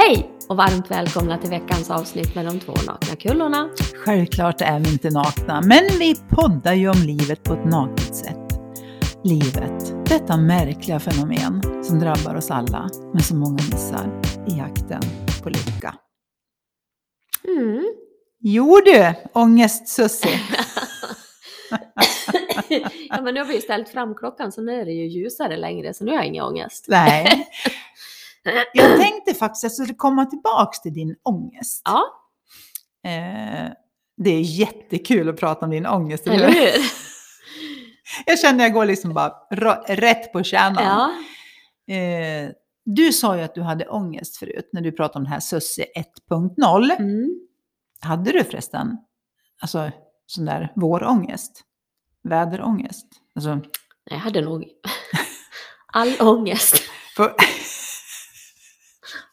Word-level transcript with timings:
Hej 0.00 0.30
och 0.48 0.56
varmt 0.56 0.90
välkomna 0.90 1.38
till 1.38 1.50
veckans 1.50 1.90
avsnitt 1.90 2.34
med 2.34 2.46
de 2.46 2.60
två 2.60 2.72
nakna 2.72 3.16
kullorna. 3.16 3.70
Självklart 4.04 4.60
är 4.60 4.80
vi 4.80 4.92
inte 4.92 5.10
nakna, 5.10 5.60
men 5.60 5.84
vi 5.98 6.14
poddar 6.30 6.72
ju 6.72 6.88
om 6.88 6.98
livet 6.98 7.42
på 7.42 7.52
ett 7.54 7.64
naket 7.64 8.16
sätt. 8.16 8.60
Livet, 9.24 10.08
detta 10.08 10.36
märkliga 10.36 11.00
fenomen 11.00 11.84
som 11.84 11.98
drabbar 11.98 12.34
oss 12.34 12.50
alla, 12.50 12.90
men 13.12 13.22
som 13.22 13.38
många 13.38 13.62
missar 13.72 14.20
i 14.48 14.58
jakten 14.58 15.02
på 15.42 15.48
lycka. 15.48 15.94
Mm. 17.44 17.84
Jo 18.40 18.80
du, 18.84 19.14
ångest-Sussie. 19.32 20.40
ja, 23.08 23.22
men 23.22 23.34
nu 23.34 23.40
har 23.40 23.46
vi 23.46 23.54
ju 23.54 23.60
ställt 23.60 23.88
fram 23.88 24.14
klockan 24.14 24.52
så 24.52 24.62
nu 24.62 24.80
är 24.80 24.84
det 24.84 24.92
ju 24.92 25.06
ljusare 25.06 25.56
längre 25.56 25.94
så 25.94 26.04
nu 26.04 26.10
har 26.10 26.18
jag 26.18 26.26
ingen 26.26 26.44
ångest. 26.44 26.84
Nej. 26.88 27.48
Jag 28.72 29.00
tänkte 29.00 29.34
faktiskt 29.34 29.64
att 29.64 29.68
jag 29.68 29.72
skulle 29.72 29.94
komma 29.94 30.26
tillbaks 30.26 30.80
till 30.80 30.92
din 30.94 31.16
ångest. 31.22 31.82
Ja, 31.84 32.04
Eh, 33.04 33.70
det 34.16 34.30
är 34.30 34.40
jättekul 34.40 35.28
att 35.28 35.36
prata 35.36 35.64
om 35.64 35.70
din 35.70 35.86
ångest, 35.86 36.26
eller 36.26 36.36
eller 36.36 36.48
hur? 36.48 36.72
Jag 38.26 38.38
känner 38.38 38.64
jag 38.64 38.72
går 38.72 38.84
liksom 38.86 39.14
bara 39.14 39.32
ra- 39.54 39.84
rätt 39.86 40.32
på 40.32 40.42
kärnan. 40.42 40.84
Ja. 41.88 41.94
Eh, 41.94 42.50
du 42.84 43.12
sa 43.12 43.36
ju 43.36 43.42
att 43.42 43.54
du 43.54 43.62
hade 43.62 43.88
ångest 43.88 44.36
förut 44.36 44.68
när 44.72 44.80
du 44.80 44.92
pratade 44.92 45.18
om 45.18 45.24
det 45.24 45.30
här 45.30 45.40
Sussie 45.40 45.86
1.0. 46.30 46.90
Mm. 46.98 47.30
Hade 48.00 48.32
du 48.32 48.44
förresten 48.44 48.96
alltså, 49.60 49.90
sån 50.26 50.44
där 50.44 50.72
vårångest? 50.76 51.62
Väderångest? 52.28 53.06
Alltså, 53.34 53.54
Nej, 53.54 53.62
Jag 54.04 54.16
hade 54.18 54.40
nog 54.40 54.64
all 55.92 56.14
ångest. 56.20 56.82
för, 57.16 57.34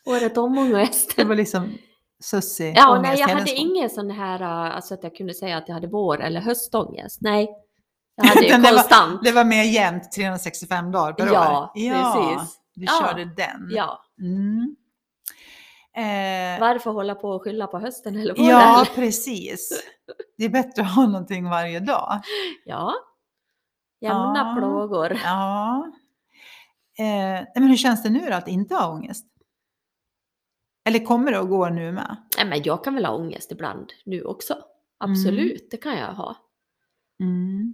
Året 0.05 0.37
om 0.37 0.57
ångest. 0.57 1.13
det 1.17 1.23
var 1.23 1.35
liksom 1.35 1.77
Sussie 2.23 2.73
Ja, 2.75 3.01
nej, 3.01 3.19
jag 3.19 3.27
hade 3.27 3.51
ingen 3.51 3.89
sån 3.89 4.11
här, 4.11 4.41
uh, 4.41 4.75
alltså 4.75 4.93
att 4.93 5.03
jag 5.03 5.15
kunde 5.15 5.33
säga 5.33 5.57
att 5.57 5.67
jag 5.67 5.73
hade 5.75 5.87
vår 5.87 6.21
eller 6.21 6.41
höstångest. 6.41 7.17
Nej, 7.21 7.49
jag 8.15 8.25
hade 8.27 8.41
ju 8.41 8.47
Utan 8.47 8.61
det 8.61 8.71
var- 8.71 8.77
konstant. 8.77 9.23
Det 9.23 9.31
var 9.31 9.43
mer 9.45 9.63
jämnt 9.63 10.11
365 10.11 10.91
dagar 10.91 11.13
per 11.13 11.33
Ja, 11.33 11.61
år. 11.61 11.69
Ja, 11.83 12.13
precis. 12.35 12.57
du 12.75 12.85
Ja. 12.85 12.91
körde 13.01 13.25
den. 13.25 13.67
Ja, 13.71 14.01
Mm. 14.21 14.75
Eh, 15.97 16.59
varför 16.59 16.91
hålla 16.91 17.15
på 17.15 17.29
och 17.29 17.43
skylla 17.43 17.67
på 17.67 17.79
hösten 17.79 18.15
eller 18.19 18.33
våren? 18.35 18.49
ja, 18.49 18.85
precis. 18.95 19.83
Det 20.37 20.45
är 20.45 20.49
bättre 20.49 20.81
att 20.81 20.95
ha 20.95 21.05
någonting 21.05 21.49
varje 21.49 21.79
dag. 21.79 22.21
Ja. 22.65 22.93
Jämna 24.01 24.33
Ja. 24.35 24.55
plågor. 24.59 25.17
Ja. 25.23 25.85
Eh, 26.99 27.45
men 27.55 27.63
hur 27.69 27.77
känns 27.77 28.03
det 28.03 28.09
nu 28.09 28.19
då 28.29 28.33
att 28.35 28.47
inte 28.47 28.75
ha 28.75 28.89
ångest? 28.89 29.25
Eller 30.85 31.05
kommer 31.05 31.31
det 31.31 31.39
att 31.39 31.49
gå 31.49 31.69
nu 31.69 31.91
med? 31.91 32.17
Nej, 32.37 32.47
men 32.47 32.63
jag 32.63 32.83
kan 32.83 32.95
väl 32.95 33.05
ha 33.05 33.15
ångest 33.15 33.51
ibland 33.51 33.93
nu 34.05 34.23
också. 34.23 34.57
Absolut, 34.97 35.71
det 35.71 35.77
kan 35.77 35.97
jag 35.97 36.13
ha. 36.13 36.35
Mm. 37.19 37.73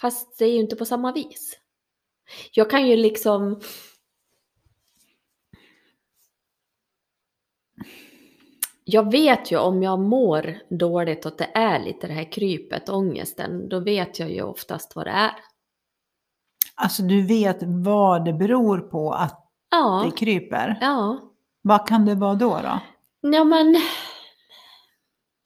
Fast 0.00 0.38
det 0.38 0.44
är 0.44 0.52
ju 0.52 0.58
inte 0.60 0.76
på 0.76 0.84
samma 0.84 1.12
vis. 1.12 1.58
Jag 2.52 2.70
kan 2.70 2.86
ju 2.88 2.96
liksom... 2.96 3.60
Jag 8.84 9.10
vet 9.12 9.52
ju 9.52 9.58
om 9.58 9.82
jag 9.82 9.98
mår 10.00 10.58
dåligt 10.70 11.26
och 11.26 11.32
att 11.32 11.38
det 11.38 11.50
är 11.54 11.84
lite 11.84 12.06
det 12.06 12.12
här 12.12 12.32
krypet, 12.32 12.88
ångesten, 12.88 13.68
då 13.68 13.80
vet 13.80 14.18
jag 14.18 14.30
ju 14.30 14.42
oftast 14.42 14.96
vad 14.96 15.06
det 15.06 15.10
är. 15.10 15.30
Alltså 16.74 17.02
du 17.02 17.22
vet 17.26 17.58
vad 17.62 18.24
det 18.24 18.32
beror 18.32 18.78
på 18.78 19.12
att 19.12 19.46
Ja, 19.70 20.02
det 20.04 20.16
kryper. 20.18 20.78
ja. 20.80 21.29
Vad 21.62 21.88
kan 21.88 22.06
det 22.06 22.14
vara 22.14 22.34
då? 22.34 22.48
då? 22.62 22.80
Ja 23.30 23.44
men... 23.44 23.74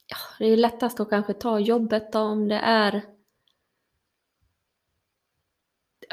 Ja, 0.07 0.17
det 0.39 0.45
är 0.45 0.57
lättast 0.57 0.99
att 0.99 1.09
kanske 1.09 1.33
ta 1.33 1.59
jobbet 1.59 2.11
då 2.11 2.19
om 2.19 2.47
det 2.47 2.55
är... 2.63 3.01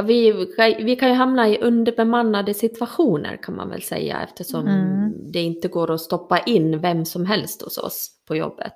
Vi, 0.02 0.32
vi 0.78 0.96
kan 0.96 1.08
ju 1.08 1.14
hamna 1.14 1.48
i 1.48 1.58
underbemannade 1.58 2.54
situationer 2.54 3.36
kan 3.42 3.56
man 3.56 3.68
väl 3.70 3.82
säga 3.82 4.22
eftersom 4.22 4.66
Mm. 4.68 5.32
det 5.32 5.42
inte 5.42 5.68
går 5.68 5.90
att 5.90 6.00
stoppa 6.00 6.38
in 6.38 6.80
vem 6.80 7.04
som 7.04 7.26
helst 7.26 7.62
hos 7.62 7.78
oss 7.78 8.10
på 8.28 8.36
jobbet. 8.36 8.74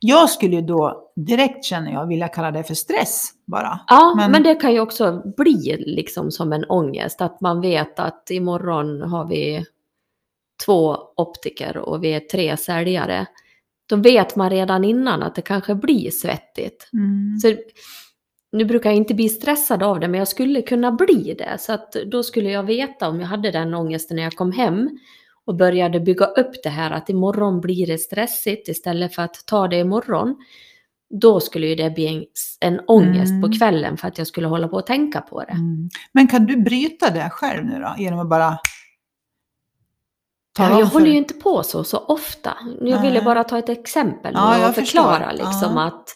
Jag 0.00 0.30
skulle 0.30 0.56
ju 0.56 0.62
då 0.62 1.12
direkt 1.16 1.64
känner 1.64 1.92
jag 1.92 2.06
vilja 2.06 2.28
kalla 2.28 2.50
det 2.50 2.64
för 2.64 2.74
stress 2.74 3.30
bara. 3.46 3.80
Ja, 3.88 4.14
men, 4.16 4.30
Men- 4.32 4.42
det 4.42 4.54
kan 4.54 4.72
ju 4.72 4.80
också 4.80 5.22
bli 5.36 5.76
liksom 5.86 6.30
som 6.30 6.52
en 6.52 6.64
ångest 6.64 7.20
att 7.20 7.40
man 7.40 7.60
vet 7.60 7.98
att 7.98 8.30
imorgon 8.30 9.02
har 9.02 9.24
vi 9.28 9.64
två 10.64 10.96
optiker 11.16 11.76
och 11.76 12.04
vi 12.04 12.08
är 12.12 12.20
tre 12.20 12.56
säljare. 12.56 13.26
Då 13.88 13.96
vet 13.96 14.36
man 14.36 14.50
redan 14.50 14.84
innan 14.84 15.22
att 15.22 15.34
det 15.34 15.42
kanske 15.42 15.74
blir 15.74 16.10
svettigt. 16.10 16.90
Mm. 16.92 17.38
Så, 17.38 17.54
nu 18.52 18.64
brukar 18.64 18.90
jag 18.90 18.96
inte 18.96 19.14
bli 19.14 19.28
stressad 19.28 19.82
av 19.82 20.00
det, 20.00 20.08
men 20.08 20.18
jag 20.18 20.28
skulle 20.28 20.62
kunna 20.62 20.92
bli 20.92 21.34
det. 21.38 21.56
Så 21.60 21.72
att 21.72 21.92
då 21.92 22.22
skulle 22.22 22.50
jag 22.50 22.62
veta 22.62 23.08
om 23.08 23.20
jag 23.20 23.26
hade 23.26 23.50
den 23.50 23.74
ångesten 23.74 24.16
när 24.16 24.22
jag 24.22 24.32
kom 24.32 24.52
hem 24.52 24.90
och 25.44 25.56
började 25.56 26.00
bygga 26.00 26.26
upp 26.26 26.62
det 26.62 26.68
här 26.68 26.90
att 26.90 27.08
imorgon 27.08 27.60
blir 27.60 27.86
det 27.86 27.98
stressigt 27.98 28.68
istället 28.68 29.14
för 29.14 29.22
att 29.22 29.46
ta 29.46 29.68
det 29.68 29.78
imorgon. 29.78 30.36
Då 31.20 31.40
skulle 31.40 31.66
ju 31.66 31.74
det 31.74 31.90
bli 31.90 32.06
en, 32.06 32.24
en 32.60 32.80
ångest 32.86 33.30
Mm. 33.30 33.42
på 33.42 33.58
kvällen 33.58 33.96
för 33.96 34.08
att 34.08 34.18
jag 34.18 34.26
skulle 34.26 34.46
hålla 34.46 34.68
på 34.68 34.76
och 34.76 34.86
tänka 34.86 35.20
på 35.20 35.40
det. 35.40 35.52
Mm. 35.52 35.88
Men 36.12 36.28
kan 36.28 36.46
du 36.46 36.56
bryta 36.56 37.10
det 37.10 37.30
själv 37.30 37.64
nu 37.64 37.78
då? 37.78 37.94
Genom 37.98 38.18
att 38.18 38.28
bara 38.28 38.58
Ja, 40.58 40.78
jag 40.78 40.86
håller 40.86 41.06
ju 41.06 41.16
inte 41.16 41.34
på 41.34 41.62
så 41.62 41.84
så 41.84 41.98
ofta. 41.98 42.56
Jag 42.80 43.02
ville 43.02 43.14
Nej. 43.14 43.24
bara 43.24 43.44
ta 43.44 43.58
ett 43.58 43.68
exempel 43.68 44.32
Ja, 44.36 44.68
och 44.68 44.74
förklara 44.74 45.28
förstår. 45.30 45.44
liksom 45.46 45.76
Ja. 45.76 45.84
att 45.86 46.08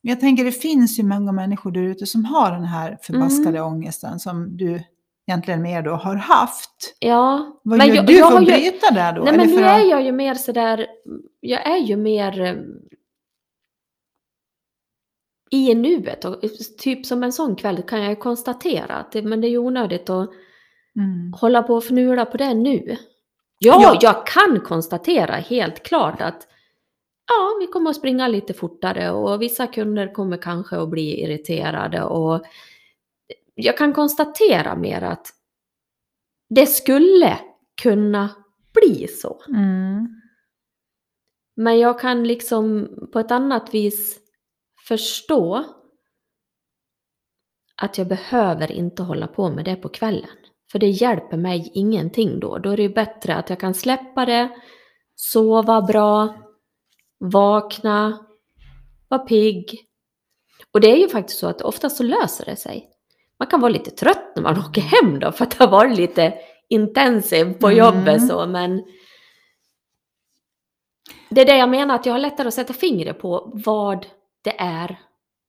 jag 0.00 0.20
tänker 0.20 0.44
det 0.44 0.52
finns 0.52 0.98
ju 0.98 1.02
många 1.02 1.32
människor 1.32 1.70
där 1.70 1.80
ute 1.82 2.06
som 2.06 2.24
har 2.24 2.50
den 2.50 2.64
här 2.64 2.98
förbaskade 3.02 3.58
Mm. 3.58 3.72
ångesten 3.72 4.18
som 4.20 4.56
du 4.56 4.82
egentligen 5.28 5.62
mer 5.62 5.82
då 5.82 5.90
har 5.90 6.14
haft. 6.16 6.96
ja. 6.98 7.58
Vad 7.64 7.78
Men 7.78 7.88
gör 7.88 7.94
jag- 7.94 8.06
du 8.06 8.12
jag 8.18 8.30
för 8.32 8.38
att 8.38 8.44
bryta 8.44 8.90
det 8.94 9.12
då? 9.16 9.24
Nej 9.24 9.36
men 9.36 9.46
nu 9.48 9.64
är 9.64 9.90
jag 9.90 10.02
ju 10.02 10.12
mer 10.12 10.34
sådär, 10.34 10.86
jag 11.40 11.66
är 11.66 11.76
ju 11.78 11.96
mer 11.96 12.40
eh, 12.40 12.54
i 15.50 15.74
nuet 15.74 16.24
och 16.24 16.40
typ 16.78 17.06
som 17.06 17.22
en 17.22 17.32
sån 17.32 17.56
kväll 17.56 17.82
kan 17.82 18.02
jag 18.02 18.20
konstatera 18.20 18.94
att 18.96 19.12
det, 19.12 19.22
men 19.22 19.40
det 19.40 19.48
är 19.48 19.58
onödigt 19.58 20.10
att 20.10 20.30
Mm. 20.96 21.32
hålla 21.32 21.62
på 21.62 21.74
och 21.74 21.84
fnula 21.84 22.24
på 22.24 22.36
det 22.36 22.54
nu. 22.54 22.96
Ja, 23.58 23.78
Ja. 23.82 23.98
jag 24.02 24.26
kan 24.26 24.60
konstatera 24.60 25.32
helt 25.32 25.82
klart 25.82 26.20
att 26.20 26.48
ja, 27.28 27.56
vi 27.60 27.66
kommer 27.66 27.90
att 27.90 27.96
springa 27.96 28.28
lite 28.28 28.54
fortare 28.54 29.10
och 29.10 29.42
vissa 29.42 29.66
kunder 29.66 30.12
kommer 30.12 30.36
kanske 30.36 30.76
att 30.76 30.88
bli 30.90 31.22
irriterade 31.22 32.02
och 32.02 32.44
jag 33.54 33.78
kan 33.78 33.92
konstatera 33.92 34.76
mer 34.76 35.02
att 35.02 35.26
det 36.48 36.66
skulle 36.66 37.38
kunna 37.82 38.30
bli 38.74 39.08
så. 39.08 39.42
Mm. 39.48 40.22
Men 41.56 41.78
jag 41.78 42.00
kan 42.00 42.24
liksom 42.24 42.88
på 43.12 43.18
ett 43.18 43.30
annat 43.30 43.74
vis 43.74 44.18
förstå 44.88 45.64
att 47.76 47.98
jag 47.98 48.08
behöver 48.08 48.72
inte 48.72 49.02
hålla 49.02 49.26
på 49.26 49.50
med 49.50 49.64
det 49.64 49.76
på 49.76 49.88
kvällen. 49.88 50.36
För 50.72 50.78
det 50.78 50.88
hjälper 50.88 51.36
mig 51.36 51.70
ingenting 51.74 52.40
då. 52.40 52.58
Då 52.58 52.70
är 52.70 52.76
det 52.76 52.88
bättre 52.88 53.34
att 53.34 53.50
jag 53.50 53.60
kan 53.60 53.74
släppa 53.74 54.26
det, 54.26 54.48
sova 55.16 55.82
bra, 55.82 56.34
vakna, 57.18 58.26
vara 59.08 59.20
pigg. 59.20 59.86
Och 60.72 60.80
det 60.80 60.90
är 60.92 60.96
ju 60.96 61.08
faktiskt 61.08 61.38
så 61.38 61.46
att 61.48 61.62
ofta 61.62 61.90
så 61.90 62.02
löser 62.02 62.44
det 62.44 62.56
sig. 62.56 62.88
Man 63.38 63.48
kan 63.48 63.60
vara 63.60 63.72
lite 63.72 63.90
trött 63.90 64.32
när 64.36 64.42
man 64.42 64.58
åker 64.68 64.80
hem 64.80 65.18
då 65.18 65.32
för 65.32 65.44
att 65.44 65.50
det 65.58 65.64
har 65.64 65.70
varit 65.70 65.96
lite 65.96 66.34
intensiv 66.68 67.44
på 67.44 67.66
Mm. 67.66 67.78
jobbet 67.78 68.28
så 68.28 68.46
men 68.46 68.84
det 71.28 71.40
är 71.40 71.46
det 71.46 71.56
jag 71.56 71.68
menar 71.68 71.94
att 71.94 72.06
jag 72.06 72.14
har 72.14 72.18
lättare 72.18 72.48
att 72.48 72.54
sätta 72.54 72.72
fingret 72.72 73.18
på 73.18 73.52
vad 73.54 74.06
det 74.42 74.60
är 74.60 75.00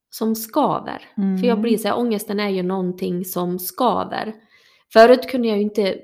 som 0.10 0.36
skaver. 0.36 1.02
Mm. 1.18 1.38
För 1.38 1.48
jag 1.48 1.62
blir 1.62 1.78
så 1.78 1.88
här, 1.88 1.98
ångesten 1.98 2.40
är 2.40 2.50
ju 2.50 2.64
någonting 2.64 3.26
som 3.26 3.60
skaver. 3.60 4.34
Förut 4.94 5.30
kunde 5.30 5.48
jag 5.48 5.58
ju 5.58 5.64
inte, 5.64 6.00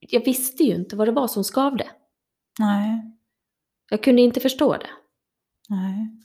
jag 0.00 0.24
visste 0.24 0.62
ju 0.62 0.74
inte 0.74 0.96
vad 0.96 1.08
det 1.08 1.12
var 1.12 1.28
som 1.28 1.44
skavde. 1.44 1.86
Nej. 2.58 3.02
Jag 3.90 4.02
kunde 4.02 4.22
inte 4.22 4.40
förstå 4.40 4.72
det. 4.76 4.90
Nej. 5.68 6.16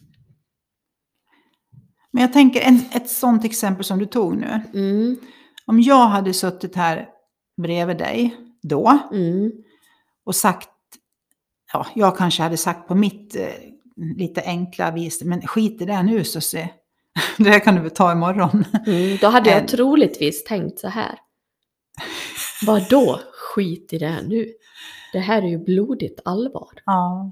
Men 2.12 2.22
jag 2.22 2.34
tänker 2.34 2.62
en, 2.62 2.80
ett 2.92 3.10
sånt 3.10 3.46
exempel 3.46 3.84
som 3.86 4.00
du 4.00 4.06
tog 4.06 4.38
nu. 4.38 4.62
Mm, 4.74 5.18
Om 5.66 5.82
jag 5.82 6.08
hade 6.08 6.34
suttit 6.34 6.76
här 6.76 7.10
bredvid 7.62 7.98
dig 7.98 8.36
då 8.62 9.00
mm, 9.12 9.52
och 10.26 10.36
sagt, 10.36 10.70
ja, 11.74 11.88
jag 11.96 12.18
kanske 12.18 12.44
hade 12.44 12.58
sagt 12.58 12.88
på 12.88 12.96
mitt 12.96 13.36
eh, 13.36 13.48
lite 14.18 14.42
enkla 14.42 14.92
vis, 14.92 15.24
men 15.24 15.42
skit 15.42 15.82
i 15.82 15.86
det 15.86 16.04
nu 16.04 16.24
Susie. 16.24 16.70
Det 17.38 17.50
här 17.50 17.60
kan 17.60 17.76
du 17.76 17.82
väl 17.82 17.92
ta 17.92 18.12
imorgon. 18.12 18.66
mm. 18.88 19.18
Då 19.22 19.28
hade 19.28 19.50
jag 19.50 19.60
Eh. 19.60 19.66
troligtvis 19.66 20.44
tänkt 20.44 20.80
så 20.80 20.88
här. 20.88 21.20
Vad 22.66 22.90
då? 22.90 23.20
skit 23.56 23.94
i 23.94 23.98
det 23.98 24.08
här 24.08 24.22
nu. 24.22 24.54
Det 25.14 25.20
här 25.20 25.42
är 25.42 25.48
ju 25.48 25.58
blodigt 25.58 26.20
allvar. 26.26 26.72
Ja. 26.86 27.32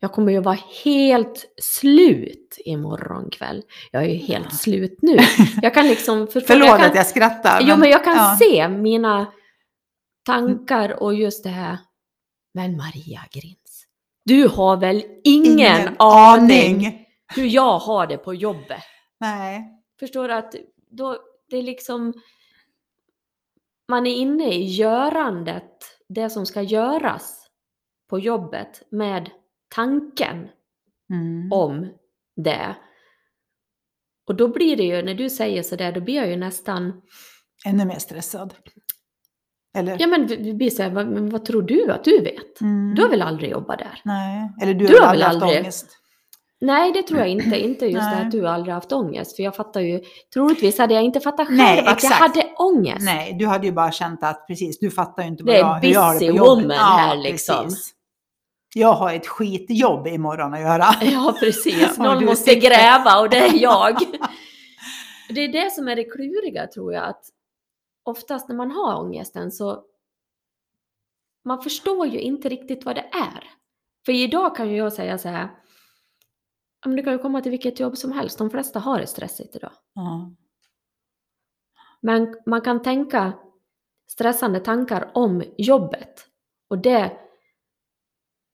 Jag 0.00 0.12
kommer 0.12 0.32
ju 0.32 0.40
vara 0.40 0.58
helt 0.84 1.44
slut 1.62 2.58
imorgon 2.64 3.30
kväll. 3.30 3.62
Jag 3.90 4.02
är 4.02 4.08
ju 4.08 4.16
helt 4.16 4.54
slut 4.54 4.98
nu. 5.02 5.18
Jag 5.62 5.74
kan 5.74 5.88
liksom 5.88 6.26
förstå. 6.32 6.46
Förlåt 6.46 6.68
jag 6.68 6.78
kan, 6.78 6.90
att 6.90 6.96
jag 6.96 7.06
skrattar. 7.06 7.60
Jo, 7.62 7.76
men 7.76 7.90
jag 7.90 8.04
kan 8.04 8.16
ja. 8.16 8.36
se 8.38 8.68
mina 8.68 9.26
tankar 10.26 11.02
och 11.02 11.14
just 11.14 11.44
det 11.44 11.50
här. 11.50 11.78
Men 12.54 12.76
Maria 12.76 13.20
Grins, 13.30 13.86
du 14.24 14.48
har 14.48 14.76
väl 14.76 15.02
ingen, 15.24 15.96
aning 15.98 17.06
hur 17.34 17.46
jag 17.46 17.78
har 17.78 18.06
det 18.06 18.16
på 18.18 18.34
jobbet? 18.34 18.82
Nej. 19.20 19.64
Förstår 20.00 20.28
du 20.28 20.34
att 20.34 20.54
då, 20.90 21.18
det 21.50 21.56
är 21.56 21.62
liksom, 21.62 22.12
man 23.88 24.06
är 24.06 24.14
inne 24.14 24.54
i 24.54 24.64
görandet, 24.64 25.70
det 26.08 26.30
som 26.30 26.46
ska 26.46 26.62
göras 26.62 27.46
på 28.10 28.18
jobbet 28.18 28.82
med 28.90 29.30
tanken 29.74 30.48
Mm. 31.10 31.52
om 31.52 31.88
det. 32.36 32.76
Och 34.28 34.34
då 34.34 34.48
blir 34.48 34.76
det 34.76 34.82
ju, 34.82 35.02
när 35.02 35.14
du 35.14 35.30
säger 35.30 35.62
sådär, 35.62 35.92
då 35.92 36.00
blir 36.00 36.14
jag 36.14 36.28
ju 36.28 36.36
nästan, 36.36 37.02
Ännu 37.66 37.84
mer 37.84 37.98
stressad. 37.98 38.54
Eller? 39.78 39.96
ja 40.00 40.06
men 40.06 40.26
vi- 40.26 40.54
blir 40.54 40.70
såhär, 40.70 40.90
vad, 40.90 41.06
vad 41.30 41.44
tror 41.44 41.62
du 41.62 41.90
att 41.92 42.04
du 42.04 42.20
vet? 42.20 42.60
Mm. 42.60 42.94
Du 42.94 43.02
har 43.02 43.08
väl 43.08 43.22
aldrig 43.22 43.50
jobbat 43.50 43.78
där? 43.78 44.00
Nej. 44.04 44.50
Eller 44.62 44.74
du, 44.74 44.86
Du 44.86 44.98
har 45.00 45.10
väl 45.12 45.22
aldrig 45.22 45.42
haft 45.48 45.58
ångest? 45.60 45.86
Nej, 46.60 46.92
det 46.92 47.02
tror 47.02 47.20
jag 47.20 47.28
inte. 47.28 47.58
Inte 47.64 47.86
just 47.86 48.00
det 48.10 48.16
Nej. 48.16 48.24
att 48.24 48.30
du 48.30 48.48
aldrig 48.48 48.74
haft 48.74 48.92
ångest. 48.92 49.36
För 49.36 49.42
jag 49.42 49.56
fattar 49.56 49.80
ju, 49.80 50.00
troligtvis 50.34 50.78
hade 50.78 50.94
jag 50.94 51.02
inte 51.02 51.20
fattat 51.20 51.46
själv 51.46 51.56
Nej, 51.58 51.86
att 51.86 52.02
jag 52.02 52.10
hade 52.10 52.42
ångest. 52.58 53.04
Nej, 53.04 53.36
du 53.38 53.46
hade 53.46 53.66
ju 53.66 53.72
bara 53.72 53.92
känt 53.92 54.22
att 54.22 54.46
precis, 54.46 54.78
du 54.78 54.90
fattar 54.90 55.22
ju 55.22 55.28
inte 55.28 55.44
Det 55.44 55.56
är 55.56 55.62
vad 55.64 55.72
jag, 55.76 55.80
hur 55.80 55.92
jag 55.94 56.00
har 56.00 56.14
det 56.14 56.18
på 56.30 56.36
jobbet. 56.36 56.64
woman 56.64 56.70
här, 56.78 57.16
liksom. 57.16 57.64
precis. 57.64 57.92
Jag 58.74 58.92
har 58.92 59.12
ett 59.12 59.26
skitjobb 59.26 60.06
imorgon 60.06 60.54
att 60.54 60.60
göra. 60.60 60.84
Ja, 61.12 61.34
precis. 61.40 61.98
Någon 61.98 62.24
måste 62.24 62.50
sitter- 62.50 62.68
gräva 62.68 63.20
och 63.20 63.30
det 63.30 63.36
är 63.38 63.52
jag. 63.62 63.96
Det 65.28 65.40
är 65.40 65.48
det 65.48 65.72
som 65.72 65.88
är 65.88 65.96
det 65.96 66.04
kluriga 66.04 66.66
tror 66.66 66.92
jag. 66.92 67.04
Att 67.04 67.22
oftast 68.04 68.48
när 68.48 68.56
man 68.56 68.70
har 68.70 69.00
ångesten 69.00 69.50
så 69.52 69.82
man 71.44 71.62
förstår 71.62 72.06
ju 72.06 72.20
inte 72.20 72.48
riktigt 72.48 72.84
vad 72.84 72.94
det 72.96 73.04
är. 73.12 73.44
För 74.06 74.12
idag 74.12 74.56
kan 74.56 74.68
ju 74.70 74.76
jag 74.76 74.92
säga 74.92 75.18
så 75.18 75.28
här. 75.28 75.48
"Ja, 76.86 76.88
men 76.88 76.96
Du 76.96 77.02
kan 77.02 77.12
ju 77.12 77.18
komma 77.18 77.40
till 77.40 77.50
vilket 77.50 77.80
jobb 77.80 77.96
som 77.96 78.12
helst. 78.12 78.38
De 78.38 78.50
flesta 78.50 78.78
har 78.78 78.98
det 78.98 79.06
stressigt 79.06 79.56
idag. 79.56 79.72
Ja. 79.94 80.30
Men 82.00 82.36
man 82.46 82.60
kan 82.60 82.82
tänka 82.82 83.32
stressande 84.06 84.60
tankar 84.60 85.10
om 85.14 85.42
jobbet. 85.58 86.26
Och 86.68 86.78
det 86.78 87.12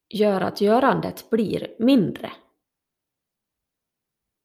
gör 0.08 0.40
att 0.40 0.61
görandet 0.61 1.31
blir 1.31 1.76
mindre. 1.79 2.32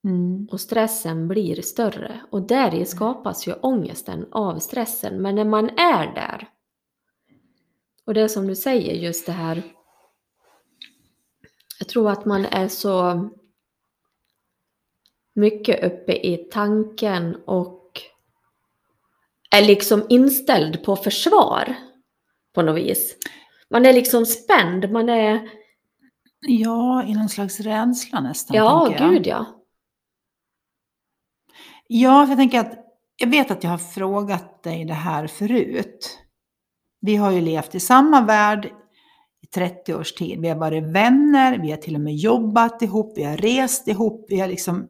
Mm. 0.03 0.47
och 0.51 0.61
stressen 0.61 1.27
blir 1.27 1.61
större. 1.61 2.21
Och 2.29 2.41
där 2.41 2.85
skapas 2.85 3.47
ju 3.47 3.53
ångesten 3.53 4.27
av 4.31 4.59
stressen. 4.59 5.21
Men 5.21 5.35
när 5.35 5.45
man 5.45 5.69
är 5.69 6.15
där, 6.15 6.47
och 8.05 8.13
det 8.13 8.29
som 8.29 8.47
du 8.47 8.55
säger, 8.55 8.93
just 8.93 9.25
det 9.25 9.31
här, 9.31 9.63
jag 11.79 11.87
tror 11.87 12.09
att 12.09 12.25
man 12.25 12.45
är 12.45 12.67
så 12.67 13.29
mycket 15.37 15.83
uppe 15.83 16.13
i 16.13 16.37
tanken 16.51 17.35
och 17.45 18.01
är 19.55 19.61
liksom 19.61 20.05
inställd 20.09 20.83
på 20.83 20.95
försvar 20.95 21.75
på 22.55 22.61
något 22.61 22.77
vis. 22.77 23.15
Man 23.69 23.85
är 23.85 23.93
liksom 23.93 24.25
spänd, 24.25 24.91
man 24.91 25.09
är, 25.09 25.49
Ja, 26.39 27.03
i 27.03 27.13
någon 27.13 27.29
slags 27.29 27.59
rädsla 27.59 28.19
nästan. 28.19 28.57
ja 28.57 28.95
jag. 28.99 29.11
gud 29.11 29.27
ja. 29.27 29.45
Ja, 31.87 32.25
för 32.25 32.31
jag 32.31 32.37
tänker 32.37 32.59
att 32.59 32.73
jag 33.17 33.27
vet 33.27 33.51
att 33.51 33.63
jag 33.63 33.71
har 33.71 33.77
frågat 33.77 34.63
dig 34.63 34.85
det 34.85 34.93
här 34.93 35.27
förut. 35.27 36.19
Vi 37.01 37.15
har 37.15 37.31
ju 37.31 37.41
levt 37.41 37.75
i 37.75 37.79
samma 37.79 38.21
värld 38.21 38.71
i 39.41 39.47
30 39.47 39.93
års 39.93 40.13
tid. 40.13 40.41
Vi 40.41 40.49
har 40.49 40.55
varit 40.55 40.83
vänner, 40.83 41.57
vi 41.57 41.71
har 41.71 41.77
till 41.77 41.95
och 41.95 42.01
med 42.01 42.15
jobbat 42.15 42.81
ihop, 42.81 43.13
vi 43.17 43.23
har 43.23 43.37
rest 43.37 43.87
ihop. 43.87 44.25
Vi, 44.29 44.39
har 44.39 44.47
liksom, 44.47 44.87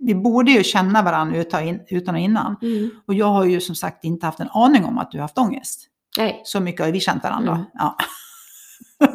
vi 0.00 0.14
borde 0.14 0.50
ju 0.50 0.64
känna 0.64 1.02
varandra 1.02 1.36
utan, 1.36 1.80
och 2.14 2.18
innan. 2.18 2.56
Mm. 2.62 2.90
Och 3.06 3.14
jag 3.14 3.26
har 3.26 3.44
ju 3.44 3.60
som 3.60 3.74
sagt 3.74 4.04
inte 4.04 4.26
haft 4.26 4.40
en 4.40 4.48
aning 4.48 4.84
om 4.84 4.98
att 4.98 5.10
du 5.10 5.18
har 5.18 5.22
haft 5.22 5.38
ångest. 5.38 5.86
Nej. 6.18 6.40
Så 6.44 6.60
mycket 6.60 6.86
har 6.86 6.92
vi 6.92 7.00
känt 7.00 7.22
varandra. 7.22 7.52
Mm. 7.52 7.66
Ja. 7.74 7.96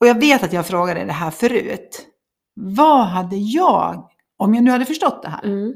och 0.00 0.06
jag 0.06 0.20
vet 0.20 0.42
att 0.42 0.52
jag 0.52 0.66
frågade 0.66 1.04
det 1.04 1.12
här 1.12 1.30
förut. 1.30 2.06
Vad 2.54 3.06
hade 3.06 3.36
jag, 3.36 4.10
om 4.36 4.54
jag 4.54 4.64
nu 4.64 4.70
hade 4.70 4.84
förstått 4.84 5.22
det 5.22 5.28
här, 5.28 5.44
Mm. 5.44 5.74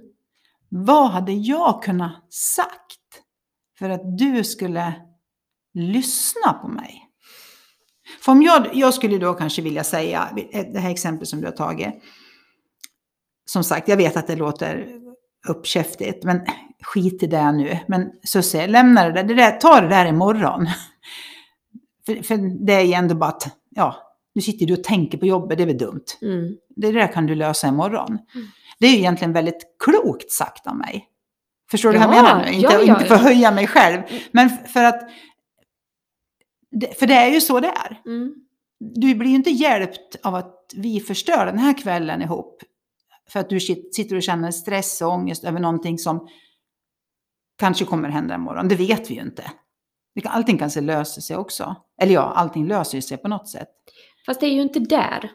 vad 0.68 1.10
hade 1.10 1.32
jag 1.32 1.82
kunnat 1.82 2.32
sagt 2.32 3.00
för 3.78 3.90
att 3.90 4.18
du 4.18 4.44
skulle 4.44 4.94
lyssna 5.74 6.52
på 6.52 6.68
mig? 6.68 7.00
För 8.20 8.32
om 8.32 8.42
jag, 8.42 8.66
jag 8.72 8.94
skulle 8.94 9.18
då 9.18 9.34
kanske 9.34 9.62
vilja 9.62 9.84
säga, 9.84 10.28
det 10.72 10.78
här 10.78 10.90
exemplet 10.90 11.28
som 11.28 11.40
du 11.40 11.46
har 11.46 11.52
tagit. 11.52 11.94
Som 13.44 13.64
sagt, 13.64 13.88
jag 13.88 13.96
vet 13.96 14.17
att 14.17 14.26
det 14.26 14.37
låter 14.37 14.87
uppkäftigt, 15.49 16.25
men 16.25 16.41
skit 16.82 17.23
i 17.23 17.26
det 17.26 17.52
nu. 17.52 17.79
Men 17.88 18.11
Susie, 18.26 18.67
lämna 18.67 19.05
det 19.05 19.12
där, 19.12 19.25
det 19.25 19.35
där 19.35 19.50
ta 19.50 19.81
det 19.81 19.88
där 19.88 20.06
imorgon. 20.06 20.67
För, 22.06 22.23
för 22.23 22.67
det 22.67 22.73
är 22.73 22.81
ju 22.81 22.93
ändå 22.93 23.14
bara 23.14 23.31
att, 23.31 23.56
ja, 23.70 23.96
nu 24.35 24.41
sitter 24.43 24.67
du 24.67 24.73
och 24.73 24.85
tänker 24.85 25.19
på 25.19 25.26
jobbet, 25.26 25.58
det 25.58 25.64
är 25.64 25.67
väl 25.67 25.79
dumt. 25.79 26.05
Mm. 26.23 26.56
Det 26.76 26.93
där 26.93 27.12
kan 27.12 27.26
du 27.26 27.35
lösa 27.35 27.69
imorgon. 27.69 28.19
Det 28.79 28.87
är 28.87 28.91
ju 28.91 28.99
egentligen 28.99 29.32
väldigt 29.32 29.76
klokt 29.85 30.31
sagt 30.32 30.67
av 30.67 30.76
mig. 30.76 31.08
Förstår 31.70 31.93
du 31.93 31.99
vad 31.99 32.08
Ja, 32.08 32.14
jag 32.17 32.23
menar? 32.25 32.44
nu? 32.44 32.52
Inte, 32.52 32.67
ja, 32.73 32.81
ja, 32.82 32.93
inte 32.94 33.05
för 33.05 33.14
att 33.14 33.20
ja. 33.20 33.26
höja 33.29 33.50
mig 33.50 33.67
själv, 33.67 34.02
men 34.32 34.47
f- 34.47 34.73
för 34.73 34.85
att... 34.85 35.00
För 36.99 37.06
det 37.06 37.14
är 37.14 37.29
ju 37.31 37.40
så 37.40 37.61
det 37.61 37.69
är. 37.69 38.00
Mm. 38.06 38.35
Du 38.81 39.14
blir 39.14 39.29
ju 39.31 39.35
inte 39.37 39.50
hjälpt 39.50 40.17
av 40.23 40.35
att 40.35 40.73
vi 40.75 41.00
förstör 41.00 41.47
den 41.47 41.58
här 41.58 41.79
kvällen 41.79 42.23
ihop. 42.23 42.62
För 43.29 43.41
att 43.41 43.50
du 43.50 43.61
sit- 43.61 43.94
sitter 43.94 44.17
och 44.17 44.23
känner 44.23 44.50
stress 44.50 45.03
och 45.03 45.09
ångest 45.09 45.44
över 45.44 45.61
någonting 45.61 45.99
som 45.99 46.29
kanske 47.59 47.85
kommer 47.85 48.09
hända 48.09 48.35
imorgon. 48.35 48.69
Det 48.69 48.75
vet 48.75 49.11
vi 49.11 49.15
ju 49.15 49.21
inte. 49.21 49.50
Allting 50.25 50.59
kanske 50.59 50.81
löser 50.81 51.21
sig 51.21 51.37
också. 51.37 51.76
Eller 52.00 52.14
ja, 52.14 52.21
allting 52.21 52.69
löser 52.69 53.00
sig 53.00 53.16
på 53.16 53.28
något 53.28 53.49
sätt. 53.49 53.69
Fast 54.26 54.40
det 54.40 54.47
är 54.47 54.52
ju 54.52 54.62
inte 54.62 54.81
där. 54.81 55.33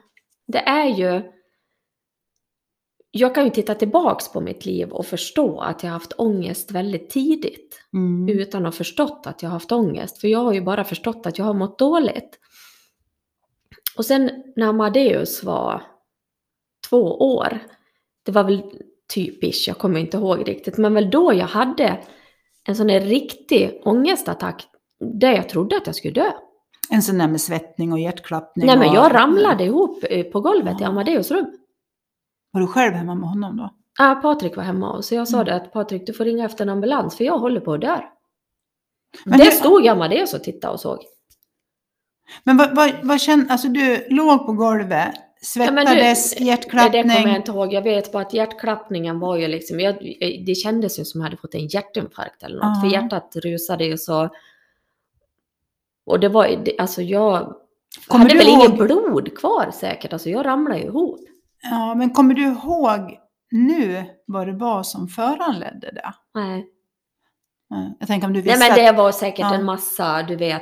Det 0.48 0.60
är 0.60 0.86
ju... 0.86 1.32
Jag 3.12 3.36
kan 3.36 3.44
ju 3.44 3.50
titta 3.50 3.76
tillbaks 3.76 4.32
på 4.32 4.42
mitt 4.42 4.66
liv 4.66 4.90
och 4.92 5.06
förstå 5.06 5.60
att 5.60 5.84
jag 5.84 5.92
haft 5.92 6.14
ångest 6.18 6.72
väldigt 6.72 7.10
tidigt. 7.10 7.82
Mm. 7.94 8.40
Utan 8.40 8.66
att 8.66 8.74
ha 8.74 8.78
förstått 8.78 9.28
att 9.28 9.44
jag 9.44 9.50
haft 9.50 9.72
ångest. 9.72 10.18
För 10.18 10.28
jag 10.28 10.40
har 10.40 10.54
ju 10.54 10.62
bara 10.62 10.84
förstått 10.84 11.26
att 11.26 11.38
jag 11.38 11.46
har 11.46 11.54
mått 11.54 11.80
dåligt. 11.80 12.40
Och 13.98 14.06
sen 14.06 14.44
när 14.56 14.68
Amadeus 14.68 15.44
var 15.44 15.84
två 16.90 17.36
år. 17.36 17.60
Det 18.26 18.32
var 18.32 18.44
väl 18.44 18.64
typiskt, 19.14 19.68
jag 19.68 19.78
kommer 19.78 20.00
inte 20.00 20.18
ihåg 20.18 20.48
riktigt. 20.48 20.78
Men 20.78 20.94
väl 20.94 21.10
då 21.10 21.34
jag 21.34 21.48
hade 21.48 22.00
en 22.68 22.76
sån 22.76 22.90
här 22.90 23.00
riktig 23.02 23.82
ångestattack. 23.86 24.68
Där 25.20 25.32
jag 25.32 25.50
trodde 25.50 25.78
att 25.78 25.88
jag 25.88 25.96
skulle 25.96 26.14
dö. 26.14 26.32
En 26.90 27.02
sån 27.02 27.18
där 27.18 27.28
med 27.28 27.42
svettning 27.42 27.94
och 27.94 28.00
hjärtklappning. 28.00 28.66
Nej 28.68 28.78
men 28.78 28.90
och... 28.90 28.96
jag 28.96 29.14
ramlade 29.16 29.64
ihop 29.64 30.04
eh, 30.10 30.24
på 30.24 30.42
golvet 30.42 30.82
i 30.82 30.84
Ja. 30.84 30.88
Amadeus 30.90 31.32
rum. 31.32 31.46
Var 32.52 32.62
du 32.62 32.68
själv 32.68 32.94
hemma 32.94 33.16
med 33.16 33.30
honom 33.30 33.58
då? 33.58 33.70
Ja, 34.00 34.20
Patrik 34.22 34.56
var 34.56 34.64
hemma 34.64 34.92
och 34.94 35.06
så 35.06 35.16
jag 35.16 35.28
sa 35.28 35.38
Mm. 35.38 35.46
det 35.46 35.56
att 35.56 35.74
Patrik 35.74 36.08
du 36.08 36.14
får 36.14 36.26
ringa 36.26 36.46
efter 36.46 36.64
en 36.66 36.70
ambulans 36.70 37.18
för 37.18 37.24
jag 37.24 37.40
håller 37.40 37.60
på 37.62 37.74
att 37.74 37.82
dö. 37.82 38.00
Men 39.26 39.40
det 39.40 39.46
du- 39.46 39.52
stod 39.52 39.88
Amadeus 39.88 40.34
och 40.34 40.44
tittade 40.44 40.74
och 40.74 40.80
såg. 40.80 41.00
Men 42.44 42.58
vad, 42.58 42.76
vad, 42.76 42.92
vad 43.04 43.22
kände, 43.22 43.52
alltså 43.52 43.68
du 43.68 44.06
låg 44.10 44.46
på 44.46 44.54
golvet, 44.54 45.14
Ja, 45.42 45.46
svettades, 45.46 46.36
du- 46.36 46.44
hjärtklappning. 46.46 47.08
Det 47.08 47.16
kommer 47.16 47.28
jag 47.28 47.36
inte 47.36 47.52
ihåg. 47.52 47.74
Jag 47.74 47.82
vet 47.82 48.12
bara 48.12 48.24
att 48.24 48.34
hjärtklappningen 48.34 49.20
var 49.20 49.38
ju 49.38 49.48
liksom, 49.48 49.80
jag, 49.80 49.96
det 50.46 50.56
kändes 50.56 51.00
ju 51.00 51.06
som 51.06 51.22
jag 51.22 51.26
hade 51.26 51.38
fått 51.38 51.56
en 51.56 51.68
hjärtinfarkt 51.68 52.44
eller 52.44 52.56
något. 52.56 52.64
Ja. 52.64 52.82
För 52.82 52.88
hjärtat 52.96 53.36
rusade 53.36 53.86
ju 53.86 53.98
så. 53.98 54.30
Och 56.06 56.20
det 56.20 56.30
var 56.30 56.66
alltså 56.80 57.02
jag 57.02 57.56
Kommer 58.08 58.26
hade 58.26 58.38
väl 58.38 58.48
ihåg- 58.48 58.66
ingen 58.66 58.78
blod 58.78 59.38
kvar 59.38 59.72
säkert. 59.74 60.14
Alltså 60.14 60.30
jag 60.30 60.46
ramlade 60.46 60.80
ju 60.80 60.86
ihop. 60.86 61.20
Ja, 61.62 61.96
men 61.96 62.10
kommer 62.10 62.34
du 62.34 62.42
ihåg 62.44 63.18
nu 63.52 64.04
vad 64.26 64.48
det 64.48 64.54
var 64.54 64.84
som 64.84 65.08
föranledde 65.08 65.92
det? 65.92 66.14
Nej. 66.36 66.68
Ja, 67.70 67.96
Jag 68.00 68.08
tänker 68.08 68.28
om 68.28 68.34
du 68.34 68.40
Nej 68.42 68.50
visste 68.54 68.70
men 68.70 68.86
det 68.86 68.92
var 68.92 69.12
säkert 69.12 69.40
Ja. 69.40 69.56
en 69.56 69.66
massa, 69.66 70.24
du 70.24 70.36
vet. 70.36 70.62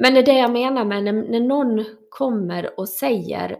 Men 0.00 0.14
det 0.14 0.20
är 0.20 0.26
det 0.26 0.38
jag 0.38 0.52
menar 0.52 0.84
med 0.84 1.04
när, 1.04 1.12
när 1.12 1.40
någon 1.40 1.84
kommer 2.10 2.80
och 2.80 2.88
säger, 2.88 3.56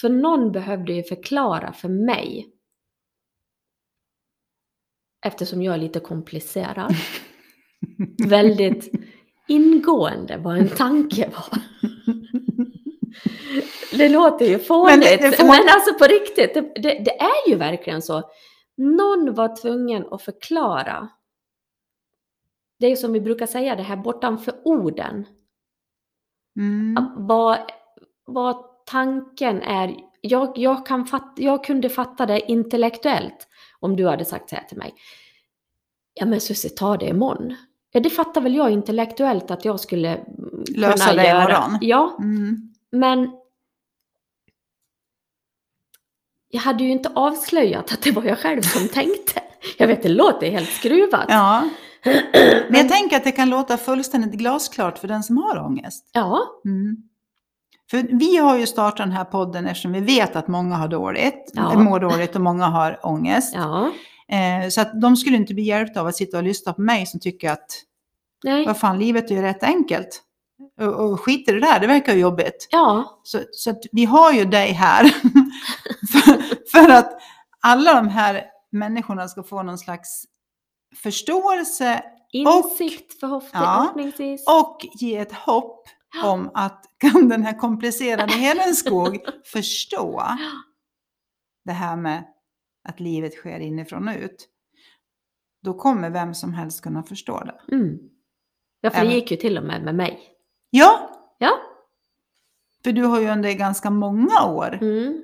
för 0.00 0.08
någon 0.08 0.52
behövde 0.52 0.92
ju 0.92 1.02
förklara 1.02 1.72
för 1.72 1.88
mig. 1.88 2.46
Eftersom 5.26 5.62
jag 5.62 5.74
är 5.74 5.78
lite 5.78 6.00
komplicerad. 6.00 6.94
väldigt 8.28 8.92
ingående 9.48 10.36
vad 10.36 10.58
en 10.58 10.68
tanke 10.68 11.30
var. 11.34 11.58
Det 13.98 14.08
låter 14.08 14.46
ju 14.46 14.58
fånigt, 14.58 14.98
Men 14.98 15.00
men, 15.00 15.20
det- 15.20 15.30
det 15.30 15.36
får- 15.36 15.46
alltså 15.70 15.94
på 15.98 16.04
riktigt, 16.04 16.54
det, 16.54 16.60
det, 16.60 17.04
det 17.04 17.20
är 17.20 17.48
ju 17.48 17.54
verkligen 17.56 18.02
så. 18.02 18.22
Någon 18.76 19.34
var 19.34 19.56
tvungen 19.56 20.06
att 20.10 20.22
förklara. 20.22 21.08
Det 22.78 22.86
är 22.86 22.96
som 22.96 23.12
vi 23.12 23.20
brukar 23.20 23.46
säga, 23.46 23.76
det 23.76 23.82
här 23.82 23.96
bortanför 23.96 24.54
orden. 24.64 25.26
Mm. 26.58 26.96
Vad, 27.16 27.58
vad 28.24 28.56
tanken 28.86 29.62
är. 29.62 29.96
Jag, 30.20 30.52
jag, 30.58 30.86
kan 30.86 31.06
fatt, 31.06 31.32
jag 31.36 31.64
kunde 31.64 31.88
fatta 31.88 32.26
det 32.26 32.50
intellektuellt 32.50 33.48
om 33.80 33.96
du 33.96 34.06
hade 34.08 34.24
sagt 34.24 34.50
så 34.50 34.56
här 34.56 34.64
till 34.64 34.78
mig. 34.78 34.94
Ja 36.14 36.26
men 36.26 36.40
Susie, 36.40 36.70
ta 36.70 36.96
det 36.96 37.06
imorgon. 37.08 37.54
Ja, 37.92 38.00
det 38.00 38.10
fattar 38.10 38.40
väl 38.40 38.54
jag 38.54 38.70
intellektuellt 38.70 39.50
att 39.50 39.64
jag 39.64 39.80
skulle 39.80 40.08
mm, 40.16 40.64
Lösa 40.76 41.10
kunna 41.10 41.22
det 41.22 41.28
göra. 41.28 41.40
imorgon. 41.42 41.78
Ja, 41.80 42.16
Mm. 42.18 42.74
men 42.92 43.30
jag 46.50 46.60
hade 46.60 46.84
ju 46.84 46.90
inte 46.90 47.12
avslöjat 47.14 47.92
att 47.92 48.02
det 48.02 48.10
var 48.12 48.22
jag 48.24 48.38
själv 48.38 48.62
som 48.62 48.88
tänkte. 48.88 49.42
Jag 49.78 49.86
vet, 49.86 50.02
det 50.02 50.08
låter 50.08 50.50
helt 50.50 50.68
skruvat. 50.70 51.26
Ja. 51.28 51.68
Men 52.68 52.74
jag 52.74 52.88
tänker 52.88 53.16
att 53.16 53.24
det 53.24 53.32
kan 53.32 53.50
låta 53.50 53.76
fullständigt 53.76 54.32
glasklart 54.32 54.98
för 54.98 55.08
den 55.08 55.22
som 55.22 55.36
har 55.38 55.58
ångest. 55.58 56.10
Ja, 56.12 56.40
Mm. 56.64 56.96
För 57.90 58.18
vi 58.18 58.36
har 58.36 58.58
ju 58.58 58.66
startat 58.66 58.96
den 58.96 59.12
här 59.12 59.24
podden 59.24 59.66
eftersom 59.66 59.92
vi 59.92 60.00
vet 60.00 60.36
att 60.36 60.48
många 60.48 60.76
har 60.76 60.88
dåligt, 60.88 61.50
Ja. 61.54 61.78
mår 61.78 62.00
dåligt 62.00 62.34
och 62.36 62.40
många 62.42 62.66
har 62.66 63.06
ångest. 63.06 63.54
ja, 63.54 63.90
Eh, 64.30 64.68
så 64.68 64.80
att 64.80 65.00
de 65.00 65.16
skulle 65.16 65.36
inte 65.36 65.54
bli 65.54 65.62
hjälpta 65.62 66.00
av 66.00 66.06
att 66.06 66.16
sitta 66.16 66.36
och 66.36 66.42
lyssna 66.42 66.72
på 66.72 66.80
mig 66.82 67.06
som 67.06 67.20
tycker 67.20 67.50
att 67.50 67.66
nej, 68.44 68.66
vad 68.66 68.78
fan, 68.78 68.98
livet 68.98 69.30
är 69.30 69.34
ju 69.34 69.42
rätt 69.42 69.62
enkelt. 69.62 70.22
Och, 70.80 70.86
och 71.10 71.20
skit 71.20 71.48
i 71.48 71.52
det 71.52 71.60
där, 71.60 71.80
det 71.80 71.86
verkar 71.86 72.14
ju 72.14 72.20
jobbigt. 72.20 72.68
ja, 72.70 73.20
Så, 73.22 73.38
så 73.52 73.70
att 73.70 73.78
vi 73.92 74.04
har 74.04 74.32
ju 74.32 74.44
dig 74.44 74.72
här 74.72 75.04
för, 76.12 76.42
för 76.70 76.90
att 76.92 77.12
alla 77.60 77.94
de 77.94 78.08
här 78.08 78.44
människorna 78.72 79.28
ska 79.28 79.42
få 79.42 79.62
någon 79.62 79.78
slags 79.78 80.24
förståelse 80.96 82.02
insikt 82.32 83.20
förhopp- 83.20 83.50
Ja, 83.52 83.92
och 84.60 84.80
ge 85.00 85.16
ett 85.16 85.32
hopp 85.32 85.88
om 86.24 86.50
att 86.54 86.84
kan 86.98 87.28
den 87.28 87.42
här 87.42 87.58
komplicerade 87.58 88.32
Helenskog 88.32 89.18
förstå 89.52 90.22
det 91.64 91.72
här 91.72 91.96
med 91.96 92.24
att 92.88 93.00
livet 93.00 93.34
sker 93.34 93.60
inifrån 93.60 94.08
och 94.08 94.14
ut. 94.16 94.48
Då 95.62 95.74
kommer 95.74 96.10
vem 96.10 96.34
som 96.34 96.54
helst 96.54 96.82
kunna 96.82 97.02
förstå 97.02 97.40
det. 97.44 97.74
Mm. 97.74 97.98
Ja, 98.80 98.90
för 98.90 99.04
det 99.04 99.14
gick 99.14 99.30
ju 99.30 99.36
till 99.36 99.58
och 99.58 99.64
med 99.64 99.82
med 99.84 99.94
mig. 99.94 100.22
Ja, 100.70 101.10
Ja. 101.38 101.50
för 102.84 102.92
du 102.92 103.04
har 103.04 103.20
ju 103.20 103.28
under 103.30 103.52
ganska 103.52 103.90
många 103.90 104.44
år 104.46 104.78
Mm. 104.82 105.22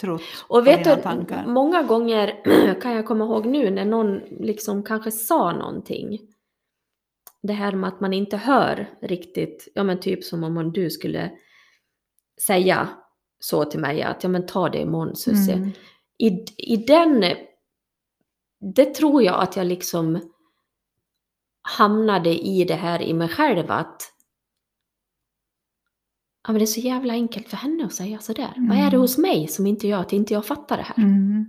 Trott 0.00 0.22
Och 0.48 0.66
vet 0.66 0.84
du, 0.84 1.02
tankar. 1.02 1.46
många 1.46 1.82
gånger 1.82 2.40
kan 2.82 2.92
jag 2.92 3.06
komma 3.06 3.24
ihåg 3.24 3.46
nu 3.46 3.70
när 3.70 3.84
någon 3.84 4.18
liksom 4.18 4.82
kanske 4.82 5.10
sa 5.10 5.52
någonting. 5.52 6.20
Det 7.42 7.52
här 7.52 7.72
med 7.72 7.88
att 7.88 8.00
man 8.00 8.12
inte 8.12 8.36
hör 8.36 8.90
riktigt, 9.02 9.68
ja 9.74 9.84
men 9.84 10.00
typ 10.00 10.24
som 10.24 10.44
om 10.44 10.72
du 10.72 10.90
skulle 10.90 11.30
säga 12.46 12.88
så 13.38 13.64
till 13.64 13.80
mig 13.80 14.02
att 14.02 14.22
ja 14.22 14.28
men 14.28 14.46
ta 14.46 14.68
det 14.68 14.80
imorgon 14.80 15.16
Susie. 15.16 15.54
Mm. 15.54 15.70
I, 16.18 16.44
I 16.56 16.76
den, 16.76 17.24
det 18.74 18.94
tror 18.94 19.22
jag 19.22 19.42
att 19.42 19.56
jag 19.56 19.66
liksom 19.66 20.20
hamnade 21.62 22.30
i 22.30 22.64
det 22.64 22.74
här 22.74 23.02
i 23.02 23.14
mig 23.14 23.28
själv 23.28 23.70
att 23.70 24.02
ja 26.46 26.52
men 26.52 26.58
det 26.58 26.64
är 26.64 26.66
så 26.66 26.80
jävla 26.80 27.12
enkelt 27.12 27.48
för 27.48 27.56
henne 27.56 27.84
att 27.84 27.92
säga 27.92 28.18
sådär. 28.18 28.52
Vad 28.56 28.76
är 28.76 28.82
det 28.82 28.86
Mm. 28.86 29.00
hos 29.00 29.18
mig 29.18 29.48
som 29.48 29.66
inte 29.66 29.88
gör 29.88 30.00
att 30.00 30.12
inte 30.12 30.34
jag 30.34 30.46
fattar 30.46 30.76
det 30.76 30.82
här? 30.82 30.98
Mm. 31.04 31.46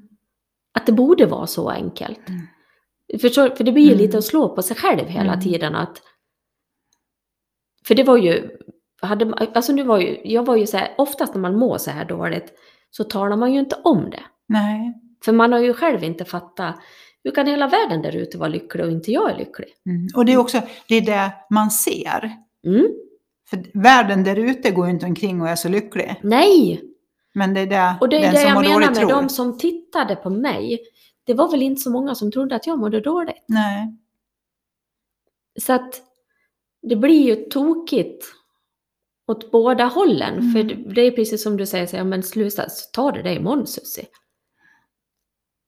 Att 0.74 0.86
det 0.86 0.92
borde 0.92 1.26
vara 1.26 1.48
så 1.48 1.70
enkelt. 1.70 2.30
Mm. 2.30 2.42
Förstår, 3.22 3.50
för 3.50 3.64
det 3.64 3.72
blir 3.72 3.84
ju 3.84 3.92
Mm. 3.92 4.02
lite 4.02 4.18
att 4.18 4.24
slå 4.26 4.56
på 4.56 4.62
sig 4.62 4.78
själv 4.78 5.08
hela 5.08 5.34
Mm. 5.34 5.42
tiden 5.42 5.76
att... 5.76 6.02
För 7.88 7.96
det 7.96 8.04
var 8.04 8.18
ju... 8.18 8.50
Hade, 9.02 9.34
alltså 9.34 9.74
nu 9.74 9.84
var 9.84 10.00
ju, 10.00 10.18
jag 10.24 10.46
var 10.46 10.56
ju 10.56 10.68
så 10.68 10.78
här, 10.78 10.96
oftast 10.98 11.34
när 11.34 11.42
man 11.42 11.56
mår 11.60 11.78
så 11.78 11.92
här 11.92 12.06
dåligt 12.06 12.54
så 12.90 13.04
talar 13.04 13.38
man 13.38 13.54
ju 13.54 13.60
inte 13.60 13.76
om 13.84 14.10
det. 14.10 14.24
Nej. 14.48 14.94
För 15.26 15.34
man 15.34 15.52
har 15.54 15.60
ju 15.60 15.74
själv 15.74 16.04
inte 16.04 16.26
fattat, 16.26 16.76
hur 17.24 17.32
kan 17.32 17.48
hela 17.48 17.68
världen 17.68 18.02
där 18.02 18.16
ute 18.16 18.38
vara 18.38 18.50
lycklig 18.50 18.86
och 18.86 18.92
inte 18.92 19.12
jag 19.12 19.32
är 19.32 19.38
lycklig? 19.38 19.68
Mm. 19.86 20.08
Och 20.16 20.26
det 20.26 20.34
är 20.34 20.38
också 20.38 20.62
det, 20.88 20.96
är 20.96 21.02
det 21.02 21.32
man 21.50 21.72
ser. 21.72 22.32
Mm. 22.68 22.88
För 23.50 23.66
världen 23.74 24.24
där 24.24 24.36
ute 24.36 24.72
går 24.72 24.86
ju 24.88 24.92
inte 24.94 25.06
omkring 25.06 25.42
och 25.42 25.50
är 25.50 25.56
så 25.56 25.70
lycklig. 25.70 26.20
Nej! 26.24 26.84
Men 27.34 27.54
det 27.54 27.60
är 27.62 27.68
det 27.68 27.98
Och 28.02 28.10
det 28.10 28.18
är 28.26 28.32
det 28.32 28.42
jag 28.42 28.62
menar 28.62 28.80
med 28.80 28.96
tror. 28.96 29.10
de 29.10 29.30
som 29.30 29.58
tittade 29.58 30.16
på 30.16 30.30
mig. 30.30 30.80
Det 31.24 31.34
var 31.34 31.52
väl 31.52 31.62
inte 31.62 31.82
så 31.82 31.90
många 31.92 32.16
som 32.16 32.32
trodde 32.32 32.56
att 32.56 32.68
jag 32.68 32.80
mådde 32.80 33.00
dåligt. 33.02 33.44
Nej. 33.48 33.98
Så 35.60 35.74
att 35.74 36.02
det 36.82 36.96
blir 36.96 37.22
ju 37.22 37.36
tokigt 37.36 38.26
åt 39.28 39.52
båda 39.52 39.86
hållen. 39.86 40.34
Mm. 40.40 40.52
För 40.54 40.64
det- 40.64 40.94
det 40.94 41.02
är 41.02 41.12
precis 41.12 41.44
som 41.44 41.58
du 41.58 41.66
säger, 41.66 41.86
så, 41.88 41.96
ja, 41.96 42.04
men 42.04 42.24
sluta, 42.24 42.64
ta 42.94 43.12
det 43.12 43.22
där 43.22 43.32
imorgon 43.36 43.68
Susie. 43.68 44.06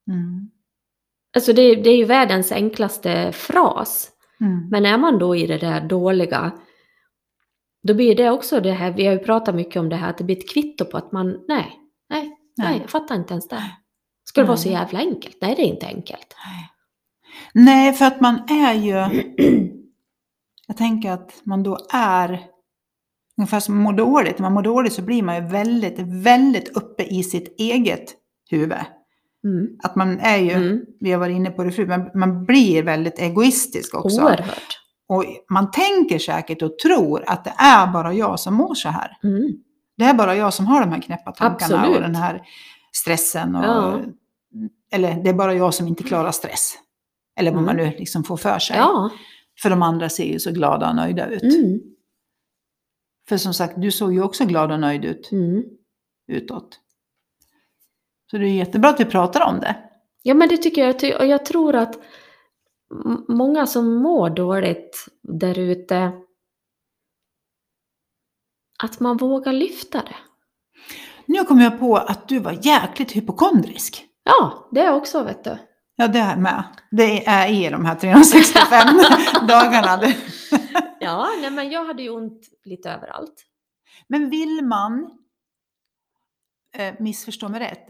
Mm. 0.08 0.50
Alltså 1.36 1.54
det, 1.54 1.76
det 1.76 1.90
är 1.90 1.98
ju 1.98 2.06
världens 2.06 2.52
enklaste 2.52 3.32
fras. 3.32 4.12
Mm. 4.42 4.70
Men 4.70 4.86
är 4.86 4.98
man 4.98 5.20
då 5.20 5.36
i 5.36 5.48
det 5.48 5.58
där 5.58 5.82
dåliga, 5.82 6.52
då 7.84 7.94
blir 7.94 8.16
det 8.16 8.30
också 8.30 8.60
det 8.60 8.72
här, 8.72 8.92
vi 8.92 9.06
har 9.06 9.14
ju 9.14 9.20
pratat 9.20 9.56
mycket 9.56 9.76
om 9.80 9.90
det 9.90 9.96
här, 9.96 10.10
att 10.10 10.18
det 10.18 10.24
blir 10.24 10.38
ett 10.38 10.50
kvitto 10.50 10.86
på 10.86 10.98
att 10.98 11.12
man, 11.12 11.46
nej, 11.48 11.72
nej, 12.10 12.38
nej, 12.58 12.78
jag 12.82 12.90
fattar 12.90 13.16
inte 13.16 13.34
ens 13.34 13.48
det. 13.48 13.64
Ska 14.24 14.42
det 14.42 14.48
vara 14.48 14.58
så 14.58 14.70
jävla 14.70 15.00
enkelt? 15.00 15.38
Nej, 15.42 15.56
det 15.56 15.62
är 15.62 15.66
inte 15.66 15.86
enkelt. 15.88 16.36
Nej, 17.54 17.94
för 17.94 18.06
att 18.06 18.22
man 18.22 18.36
är 18.50 18.74
ju... 18.74 18.94
Jag 20.68 20.78
tänker 20.78 21.12
att 21.12 21.42
man 21.44 21.64
då 21.64 21.78
är... 21.94 22.40
Ungefär 23.38 23.60
som 23.60 23.76
man 23.76 23.84
mår 23.84 23.94
dåligt. 23.94 24.40
När 24.40 24.44
man 24.44 24.54
mår 24.54 24.62
dåligt 24.62 24.94
så 24.94 25.02
blir 25.02 25.24
man 25.24 25.36
ju 25.36 25.42
väldigt, 25.42 26.00
väldigt 26.00 26.78
uppe 26.78 27.04
i 27.04 27.24
sitt 27.24 27.60
eget 27.60 28.16
huvud. 28.50 28.78
Mm. 29.44 29.68
Att 29.84 29.96
man 29.96 30.20
är 30.20 30.38
ju, 30.38 30.52
Mm. 30.52 30.86
vi 31.00 31.12
har 31.12 31.20
varit 31.20 31.36
inne 31.36 31.52
på 31.52 31.64
det 31.64 31.72
förut, 31.72 31.88
men 31.88 32.10
man 32.16 32.46
blir 32.46 32.84
väldigt 32.84 33.20
egoistisk 33.20 33.96
också. 33.96 34.22
Oerhört. 34.22 34.79
Och 35.10 35.25
man 35.50 35.72
tänker 35.72 36.20
säkert 36.20 36.62
och 36.62 36.80
tror 36.80 37.24
att 37.30 37.44
det 37.44 37.54
är 37.58 37.88
bara 37.88 38.13
jag 38.13 38.39
som 38.39 38.54
mår 38.54 38.75
så 38.75 38.89
här. 38.89 39.18
Mm. 39.24 39.54
Det 39.98 40.04
är 40.04 40.13
bara 40.13 40.36
jag 40.36 40.54
som 40.54 40.66
har 40.68 40.82
de 40.82 40.92
här 40.92 41.01
knäppa 41.01 41.32
tankarna 41.32 41.75
Absolut. 41.75 41.96
och 41.96 42.01
den 42.01 42.16
här 42.16 42.42
stressen. 42.92 43.56
Och, 43.56 43.63
Ja. 43.66 44.00
Eller 44.92 45.24
det 45.24 45.30
är 45.30 45.34
bara 45.34 45.54
jag 45.54 45.74
som 45.74 45.88
inte 45.88 46.04
klarar 46.04 46.32
stress. 46.32 46.74
Eller 47.39 47.51
vad 47.51 47.63
Mm. 47.63 47.75
man 47.78 47.86
nu 47.86 47.96
liksom 47.98 48.24
får 48.24 48.38
för 48.38 48.60
sig. 48.60 48.78
Ja. 48.78 49.10
För 49.62 49.70
de 49.70 49.82
andra 49.82 50.10
ser 50.10 50.25
ju 50.34 50.39
så 50.39 50.51
glada 50.51 50.89
och 50.89 50.96
nöjda 50.96 51.28
ut. 51.28 51.44
Mm. 51.44 51.80
För 53.30 53.38
som 53.38 53.54
sagt, 53.54 53.74
du 53.82 53.92
såg 53.92 54.13
ju 54.13 54.22
också 54.24 54.46
glad 54.46 54.72
och 54.72 54.80
nöjd 54.80 55.06
ut 55.06 55.32
Mm. 55.32 55.63
utåt. 56.28 56.80
Så 58.32 58.38
det 58.38 58.46
är 58.46 58.54
jättebra 58.54 58.89
att 58.89 59.00
vi 59.00 59.06
pratar 59.06 59.42
om 59.54 59.60
det. 59.60 59.75
Ja, 60.24 60.34
men 60.34 60.50
det 60.50 60.58
tycker 60.58 60.86
jag. 60.86 61.20
Och 61.22 61.25
jag 61.28 61.46
tror 61.46 61.75
att 61.75 61.96
många 63.27 63.67
som 63.67 63.96
mår 63.96 64.29
dåligt 64.29 65.08
där 65.22 65.60
ute, 65.60 66.12
att 68.84 69.00
man 69.00 69.17
vågar 69.17 69.53
lyfta 69.53 70.01
det. 70.01 70.15
Nu 71.25 71.43
kom 71.43 71.60
jag 71.60 71.79
på 71.79 71.98
att 71.98 72.27
du 72.27 72.39
var 72.39 72.65
jäkligt 72.65 73.12
hypokondrisk. 73.12 74.05
Ja, 74.24 74.69
det 74.72 74.81
är 74.81 74.93
också, 74.93 75.24
vet 75.24 75.43
du. 75.43 75.58
Ja, 75.96 76.08
det 76.08 76.19
är 76.19 76.36
med. 76.36 76.63
Det 76.91 77.27
är 77.27 77.48
i 77.53 77.69
de 77.69 77.86
här 77.86 77.96
365 77.96 78.88
dagarna. 79.48 80.13
Ja, 81.00 81.29
nej, 81.41 81.51
men 81.51 81.69
jag 81.69 81.86
hade 81.86 82.03
ju 82.03 82.10
ont 82.10 82.41
lite 82.63 82.91
överallt. 82.91 83.46
Men 84.08 84.29
vill 84.29 84.65
man, 84.65 85.12
eh, 86.77 86.93
missförstå 87.00 87.50
mig 87.50 87.60
rätt, 87.60 87.88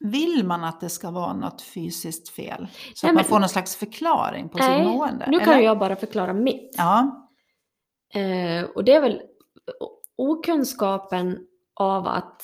vill 0.00 0.44
man 0.46 0.64
att 0.64 0.80
det 0.80 0.88
ska 0.88 1.10
vara 1.10 1.32
något 1.32 1.62
fysiskt 1.62 2.28
fel? 2.28 2.68
Så 2.94 3.06
Nej, 3.06 3.10
att 3.10 3.14
man 3.14 3.24
får 3.24 3.38
någon 3.38 3.48
slags 3.48 3.76
förklaring 3.76 4.48
på 4.48 4.58
Nej, 4.58 4.78
sitt 4.78 4.92
mående? 4.92 5.26
Nu 5.28 5.38
kan 5.38 5.48
eller? 5.48 5.62
jag 5.62 5.78
bara 5.78 5.96
förklara 5.96 6.32
mitt. 6.32 6.74
Ja. 6.78 7.28
Eh, 8.14 8.64
och 8.64 8.84
det 8.84 8.94
är 8.94 9.00
väl 9.00 9.22
okunskapen 10.16 11.46
av 11.74 12.06
att 12.06 12.42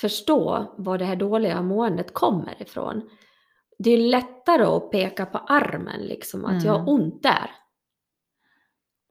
förstå 0.00 0.74
var 0.78 0.98
det 0.98 1.04
här 1.04 1.16
dåliga 1.16 1.62
måendet 1.62 2.14
kommer 2.14 2.62
ifrån. 2.62 3.10
Det 3.78 3.90
är 3.90 3.98
lättare 3.98 4.62
att 4.64 4.90
peka 4.90 5.26
på 5.26 5.38
armen, 5.38 6.00
liksom, 6.00 6.44
att 6.44 6.64
jag 6.64 6.72
har 6.72 6.78
Mm. 6.78 6.88
ont 6.94 7.22
där. 7.22 7.50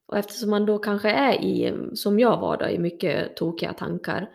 Och 0.08 0.18
eftersom 0.18 0.50
man 0.50 0.66
då 0.66 0.78
kanske 0.80 1.10
är 1.12 1.34
i, 1.34 1.74
som 1.94 2.20
jag 2.20 2.38
var 2.38 2.58
då, 2.58 2.68
i 2.68 2.80
mycket 2.80 3.36
tokiga 3.38 3.74
tankar, 3.74 4.30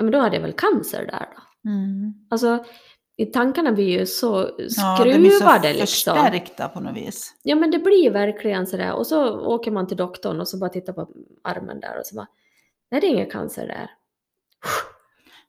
ja 0.00 0.04
men 0.04 0.12
då 0.12 0.18
hade 0.18 0.36
jag 0.36 0.42
väl 0.42 0.52
cancer 0.52 1.06
där 1.06 1.28
då. 1.36 1.70
Mm. 1.70 2.14
Alltså, 2.30 2.64
i 3.16 3.26
tankarna 3.26 3.72
blir 3.72 3.98
ju 3.98 4.06
så 4.06 4.50
Ja, 4.58 4.98
de 5.04 5.18
blir 5.18 5.30
så 5.30 5.36
skruvade 5.36 5.68
liksom. 5.72 5.86
förstärkta 5.86 6.68
på 6.68 6.80
något 6.80 6.96
vis. 6.96 7.34
Ja 7.42 7.56
men 7.56 7.70
det 7.70 7.78
blir 7.78 8.10
verkligen 8.10 8.66
sådär. 8.66 8.92
Och 8.92 9.06
så 9.06 9.40
åker 9.40 9.70
man 9.70 9.86
till 9.86 9.96
doktorn 9.96 10.40
och 10.40 10.48
så 10.48 10.58
bara 10.58 10.70
tittar 10.70 10.92
på 10.92 11.08
armen 11.44 11.80
där 11.80 11.98
och 11.98 12.06
så 12.06 12.14
bara, 12.16 12.26
nej 12.90 13.00
det 13.00 13.06
är 13.06 13.10
ingen 13.10 13.30
cancer 13.30 13.66
där. 13.66 13.90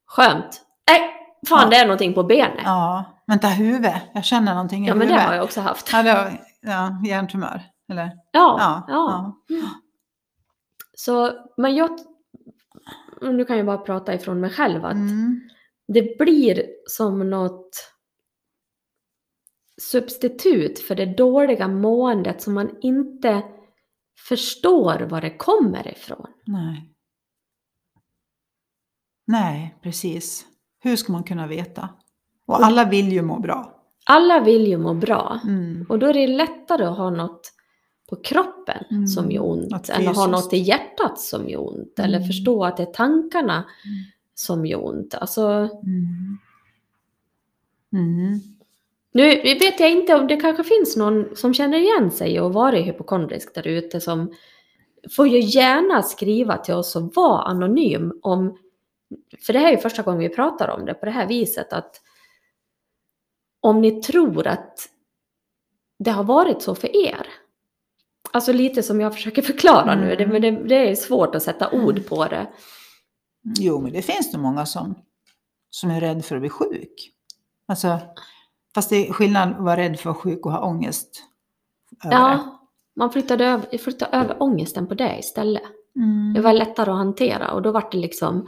Skönt. 0.06 0.62
Nej, 0.90 1.02
fan 1.48 1.60
Ja. 1.64 1.70
det 1.70 1.76
är 1.76 1.86
någonting 1.86 2.14
på 2.14 2.24
benet. 2.24 2.52
Ja, 2.58 2.64
Ja, 2.66 3.06
vänta, 3.28 3.48
huvud. 3.48 3.92
Jag 4.14 4.26
känner 4.26 4.54
någonting 4.54 4.86
i 4.88 4.90
men 4.90 5.00
det 5.00 5.06
huvudet. 5.06 5.26
har 5.28 5.34
jag 5.36 5.44
också 5.44 5.62
haft. 5.62 5.90
Ja, 5.94 6.04
var, 6.04 6.32
ja, 6.62 7.02
hjärntumör. 7.08 7.62
Eller? 7.92 8.12
Ja, 8.32 8.58
Ja, 8.60 8.86
ja. 8.88 9.34
Så, 10.98 11.32
men 11.58 11.76
jag, 11.76 11.90
nu 13.22 13.46
kan 13.46 13.58
jag 13.58 13.66
bara 13.66 13.78
prata 13.78 14.14
ifrån 14.14 14.40
mig 14.40 14.50
själv 14.50 14.86
att 14.86 14.94
Mm. 14.94 15.50
det 15.88 16.18
blir 16.18 16.64
som 16.86 17.30
något 17.30 17.88
substitut 19.82 20.80
för 20.80 20.96
det 20.96 21.06
dåliga 21.18 21.68
måendet 21.68 22.42
som 22.42 22.54
man 22.54 22.78
inte 22.82 23.44
förstår 24.28 25.00
var 25.00 25.22
det 25.22 25.38
kommer 25.38 25.88
ifrån. 25.88 26.28
Nej. 26.46 26.88
Nej, 29.28 29.76
precis. 29.82 30.46
Hur 30.80 30.96
ska 30.96 31.12
man 31.12 31.24
kunna 31.24 31.48
veta? 31.48 31.90
Och 32.46 32.66
alla 32.66 32.90
vill 32.90 33.12
ju 33.12 33.22
må 33.22 33.40
bra. 33.40 33.78
Alla 34.06 34.40
vill 34.44 34.68
ju 34.68 34.78
må 34.78 34.94
bra 34.94 35.40
Mm. 35.44 35.86
och 35.90 36.00
då 36.00 36.08
är 36.08 36.14
det 36.14 36.28
lättare 36.28 36.86
att 36.86 36.98
ha 36.98 37.10
något 37.10 37.54
på 38.12 38.16
kroppen 38.22 38.84
Mm, 38.92 39.08
som 39.08 39.32
gör 39.32 39.46
ont 39.46 39.90
eller 39.90 40.06
ha 40.06 40.14
fysiskt. 40.14 40.30
något 40.32 40.54
i 40.54 40.58
hjärtat 40.58 41.20
som 41.20 41.50
gör 41.50 41.68
ont 41.78 42.00
eller 42.00 42.18
Mm. 42.18 42.28
förstå 42.28 42.64
att 42.66 42.78
det 42.78 42.84
är 42.84 42.94
tankarna 42.94 43.66
som 44.36 44.66
gör 44.66 44.86
ont. 44.86 45.14
Alltså, 45.16 45.42
Mm. 45.84 46.38
Mm. 47.94 48.40
Nu 49.12 49.42
vet 49.42 49.80
jag 49.80 49.92
inte 49.92 50.16
om 50.16 50.28
det 50.28 50.36
kanske 50.36 50.64
finns 50.64 50.96
någon 50.98 51.36
som 51.36 51.54
känner 51.54 51.78
igen 51.78 52.12
sig 52.12 52.42
och 52.42 52.54
varit 52.54 52.88
hypokondrisk 52.88 53.56
där 53.56 53.68
ute 53.68 54.02
som 54.02 54.34
får 55.16 55.28
ju 55.28 55.40
gärna 55.40 56.04
skriva 56.04 56.58
till 56.58 56.74
oss 56.74 56.96
och 56.96 57.16
vara 57.16 57.42
anonym 57.42 58.20
om, 58.22 58.58
för 59.46 59.54
det 59.54 59.60
här 59.60 59.68
är 59.68 59.72
ju 59.72 59.78
första 59.78 60.02
gången 60.02 60.20
vi 60.20 60.30
pratar 60.30 60.68
om 60.68 60.86
det 60.86 60.94
på 60.94 61.06
det 61.06 61.12
här 61.12 61.28
viset 61.28 61.74
att 61.74 62.02
om 63.60 63.82
ni 63.82 64.02
tror 64.02 64.48
att 64.48 64.90
det 66.00 66.12
har 66.12 66.24
varit 66.24 66.62
så 66.62 66.76
för 66.76 66.96
er. 67.08 67.28
Alltså 68.34 68.54
lite 68.54 68.84
som 68.84 69.02
jag 69.02 69.14
försöker 69.14 69.42
förklara 69.42 69.96
nu, 69.96 70.06
Mm. 70.06 70.18
det, 70.18 70.28
men 70.28 70.42
det, 70.42 70.52
det 70.52 70.92
är 70.92 70.96
svårt 70.96 71.36
att 71.36 71.44
sätta 71.44 71.72
ord 71.72 72.08
på 72.10 72.26
det. 72.26 72.48
Jo, 73.60 73.82
men 73.82 73.94
det 73.94 74.02
finns 74.02 74.34
nog 74.34 74.42
många 74.42 74.66
som, 74.66 74.96
som 75.70 75.92
är 75.92 76.00
rädd 76.02 76.26
för 76.26 76.36
att 76.36 76.42
bli 76.42 76.50
sjuk. 76.50 77.12
Alltså, 77.68 78.00
fast 78.76 78.90
det 78.90 79.08
är 79.10 79.14
skillnad 79.14 79.50
att 79.50 79.60
vara 79.60 79.78
rädd 79.78 80.00
för 80.00 80.10
att 80.10 80.16
vara 80.16 80.24
sjuk 80.24 80.46
och 80.46 80.52
ha 80.52 80.60
ångest. 80.66 81.24
Ja, 82.04 82.60
man 82.96 83.12
flyttade 83.12 83.46
över, 83.46 83.78
flyttade 83.78 84.18
över 84.18 84.44
ångesten 84.44 84.88
på 84.88 84.94
det 84.94 85.20
istället. 85.20 85.64
Mm. 85.96 86.34
Det 86.34 86.42
var 86.42 86.54
lättare 86.54 86.92
att 86.92 86.98
hantera 86.98 87.52
och 87.52 87.62
då 87.62 87.72
var 87.72 87.88
det 87.92 87.98
liksom 87.98 88.48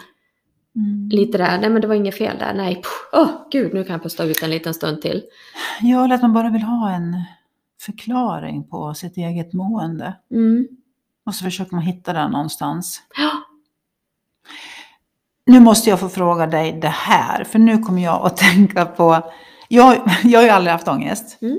Mm. 0.75 1.09
lite 1.11 1.37
där, 1.37 1.57
nej 1.59 1.69
men 1.69 1.81
det 1.81 1.87
var 1.87 1.95
inget 1.95 2.17
fel 2.17 2.37
där, 2.39 2.53
nej, 2.53 2.81
åh 3.11 3.29
gud 3.51 3.73
nu 3.73 3.83
kan 3.83 3.93
jag 3.93 4.03
pusta 4.03 4.23
ut 4.23 4.43
en 4.43 4.49
liten 4.49 4.73
stund 4.73 5.01
till. 5.01 5.23
Ja, 5.81 6.03
eller 6.05 6.15
att 6.15 6.21
man 6.21 6.33
bara 6.33 6.49
vill 6.49 6.61
ha 6.61 6.91
en 6.91 7.15
förklaring 7.81 8.67
på 8.69 8.93
sitt 8.93 9.17
eget 9.17 9.53
mående. 9.53 10.13
Mm. 10.31 10.67
Och 11.25 11.35
så 11.35 11.43
försöker 11.43 11.75
man 11.75 11.83
hitta 11.83 12.13
den 12.13 12.31
någonstans. 12.31 13.01
Ja, 13.17 13.31
Nu 15.45 15.59
måste 15.59 15.89
jag 15.89 15.99
få 15.99 16.09
fråga 16.09 16.47
dig 16.47 16.79
det 16.81 16.87
här, 16.87 17.43
för 17.43 17.59
nu 17.59 17.77
kommer 17.77 18.03
jag 18.03 18.25
att 18.25 18.37
tänka 18.51 18.85
på... 18.85 19.31
Jag, 19.67 20.09
jag 20.23 20.39
har 20.39 20.43
ju 20.43 20.49
aldrig 20.49 20.71
haft 20.71 20.87
ångest. 20.87 21.41
Mm. 21.41 21.57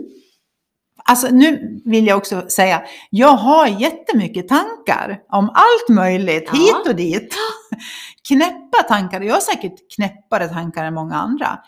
Alltså 1.06 1.28
nu 1.30 1.80
vill 1.84 2.06
jag 2.06 2.18
också 2.18 2.48
säga, 2.48 2.82
jag 3.10 3.28
har 3.36 3.66
jättemycket 3.66 4.48
tankar 4.48 5.22
om 5.28 5.50
allt 5.54 5.96
möjligt, 5.96 6.50
Ja. 6.52 6.58
hit 6.58 6.88
och 6.88 6.96
dit. 6.96 7.34
Knäppa 8.28 8.82
tankar, 8.88 9.20
jag 9.20 9.34
har 9.34 9.40
säkert 9.40 9.94
knäppare 9.94 10.48
tankar 10.48 10.84
än 10.84 10.94
många 10.94 11.14
andra. 11.14 11.58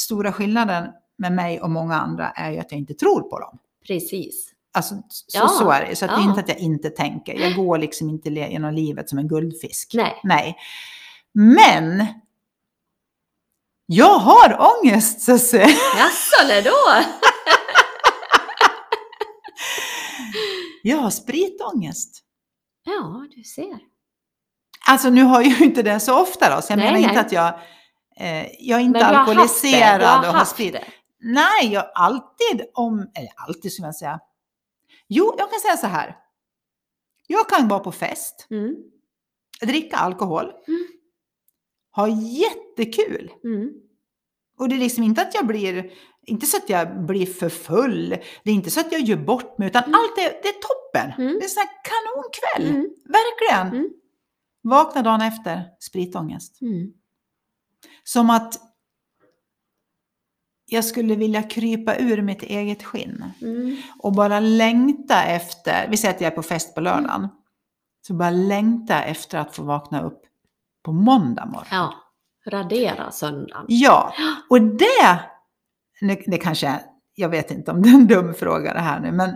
Stora 0.00 0.32
skillnaden 0.32 0.86
med 1.18 1.32
mig 1.32 1.60
och 1.60 1.70
många 1.70 1.94
andra 1.94 2.30
är 2.30 2.50
ju 2.50 2.58
att 2.58 2.70
jag 2.72 2.78
inte 2.78 2.94
tror 2.94 3.20
på 3.20 3.38
dem. 3.38 3.58
Precis. 3.86 4.50
Alltså 4.72 4.94
så, 5.08 5.38
Ja. 5.38 5.48
så 5.48 5.70
är 5.70 5.86
det, 5.86 5.96
så 5.96 6.04
att 6.04 6.10
det 6.10 6.16
är 6.16 6.20
Ja. 6.20 6.28
inte 6.28 6.40
att 6.40 6.48
jag 6.48 6.58
inte 6.58 6.90
tänker. 6.90 7.34
Jag 7.34 7.54
går 7.56 7.78
liksom 7.78 8.10
inte 8.10 8.30
genom 8.30 8.74
livet 8.74 9.08
som 9.08 9.18
en 9.18 9.28
guldfisk. 9.28 9.90
Nej. 9.94 10.20
Nej. 10.24 10.56
Men 11.32 12.06
jag 13.86 14.18
har 14.18 14.58
ångest 14.82 15.20
Susie. 15.20 15.60
Jaså, 15.98 16.42
eller 16.42 16.62
då? 16.62 17.04
Jag 20.82 20.96
har 20.96 21.10
spritångest. 21.10 22.20
Ja, 22.84 23.26
du 23.36 23.42
ser. 23.44 23.78
Alltså 24.86 25.10
nu 25.10 25.22
har 25.22 25.42
jag 25.42 25.50
ju 25.50 25.64
inte 25.64 25.82
det 25.82 26.00
så 26.00 26.20
ofta 26.20 26.56
då, 26.56 26.62
så 26.62 26.72
jag 26.72 26.76
Nej, 26.78 26.86
menar 26.86 26.98
inte 26.98 27.12
nej. 27.12 27.20
att 27.20 27.32
jag, 27.32 27.46
eh, 28.16 28.46
jag 28.60 28.80
är 28.80 28.84
inte 28.84 29.06
alkoholiserad 29.06 30.28
och 30.28 30.34
har 30.34 30.44
sprit. 30.44 30.72
det. 30.72 30.84
Nej, 31.24 31.72
jag 31.72 31.90
alltid 31.94 32.66
om, 32.74 32.98
eller 33.14 33.30
alltid 33.36 33.72
skulle 33.72 33.88
jag 33.88 33.94
säga. 33.96 34.20
Jo, 35.08 35.34
jag 35.38 35.50
kan 35.50 35.60
säga 35.60 35.76
så 35.76 35.86
här. 35.86 36.16
Jag 37.26 37.48
kan 37.48 37.68
vara 37.68 37.80
på 37.80 37.92
fest, 37.92 38.46
Mm. 38.50 38.76
dricka 39.62 39.96
alkohol, 39.96 40.44
Mm. 40.68 40.86
ha 41.96 42.08
jättekul. 42.08 43.32
Mm. 43.44 43.70
Och 44.58 44.68
det 44.68 44.74
är 44.74 44.78
liksom 44.78 45.04
inte 45.04 45.22
att 45.22 45.34
jag 45.34 45.46
blir, 45.46 45.92
inte 46.22 46.46
så 46.46 46.56
att 46.56 46.68
jag 46.68 47.06
blir 47.06 47.26
för 47.26 47.48
full, 47.48 48.08
det 48.44 48.50
är 48.50 48.54
inte 48.54 48.70
så 48.70 48.80
att 48.80 48.92
jag 48.92 49.00
gör 49.00 49.16
bort 49.16 49.58
mig, 49.58 49.68
utan 49.68 49.82
Mm. 49.82 49.94
allt 49.94 50.18
är, 50.18 50.22
det 50.42 50.48
är 50.48 50.52
toppen. 50.60 51.10
Mm. 51.22 51.32
Det 51.32 51.38
är 51.38 51.42
en 51.42 51.48
sån 51.48 51.60
här 51.60 51.70
kanonkväll. 51.84 52.76
Mm. 52.76 52.90
Verkligen. 53.04 53.78
Mm. 53.78 53.90
Vakna 54.62 55.02
dagen 55.02 55.20
efter, 55.20 55.62
spritångest. 55.80 56.60
Mm. 56.62 56.92
Som 58.04 58.30
att 58.30 58.60
jag 60.74 60.84
skulle 60.84 61.14
vilja 61.14 61.42
krypa 61.42 61.96
ur 61.96 62.22
mitt 62.22 62.42
eget 62.42 62.82
skinn 62.82 63.24
Mm. 63.42 63.76
och 63.98 64.12
bara 64.12 64.40
längta 64.40 65.22
efter, 65.24 65.88
vi 65.90 65.96
säger 65.96 66.14
att 66.14 66.20
jag 66.20 66.32
är 66.32 66.36
på 66.36 66.42
fest 66.42 66.74
på 66.74 66.80
lördagen, 66.80 67.28
så 68.06 68.14
bara 68.14 68.30
längta 68.30 69.02
efter 69.02 69.38
att 69.38 69.56
få 69.56 69.62
vakna 69.62 70.02
upp 70.02 70.20
på 70.82 70.92
måndag 70.92 71.46
morgon. 71.46 71.66
Ja, 71.70 71.94
radera 72.46 73.10
söndagen. 73.10 73.64
Ja, 73.68 74.12
och 74.50 74.60
det, 74.62 75.20
det, 76.00 76.22
det 76.26 76.38
kanske, 76.38 76.66
är- 76.66 76.82
jag 77.14 77.28
vet 77.28 77.50
inte 77.50 77.70
om 77.70 77.82
det 77.82 77.88
är 77.88 77.94
en 77.94 78.06
dum 78.06 78.34
fråga 78.34 78.74
det 78.74 78.80
här 78.80 79.00
nu, 79.00 79.12
men 79.12 79.34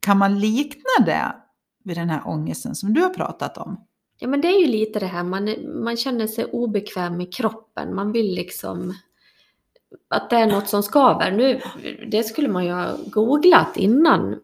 kan 0.00 0.18
man 0.18 0.38
likna 0.40 1.04
det 1.06 1.34
vid 1.84 1.96
den 1.96 2.10
här 2.10 2.22
ångesten 2.28 2.74
som 2.74 2.94
du 2.94 3.02
har 3.02 3.08
pratat 3.10 3.58
om? 3.58 3.80
Ja, 4.18 4.28
men 4.28 4.40
det 4.40 4.48
är 4.48 4.60
ju 4.60 4.66
lite 4.66 4.98
det 4.98 5.06
här, 5.06 5.22
man, 5.22 5.54
man 5.84 5.96
känner 5.96 6.26
sig 6.26 6.44
obekväm 6.44 7.20
i 7.20 7.26
kroppen. 7.26 7.94
Man 7.94 8.12
vill 8.12 8.34
liksom 8.34 8.94
att 10.10 10.30
det 10.30 10.36
är 10.36 10.46
något 10.46 10.68
som 10.68 10.82
skaver. 10.82 11.30
Nu, 11.30 11.60
det 12.10 12.22
skulle 12.22 12.48
man 12.48 12.64
ju 12.64 12.72
ha 12.72 12.86
googlat 13.06 13.76
innan. 13.76 14.36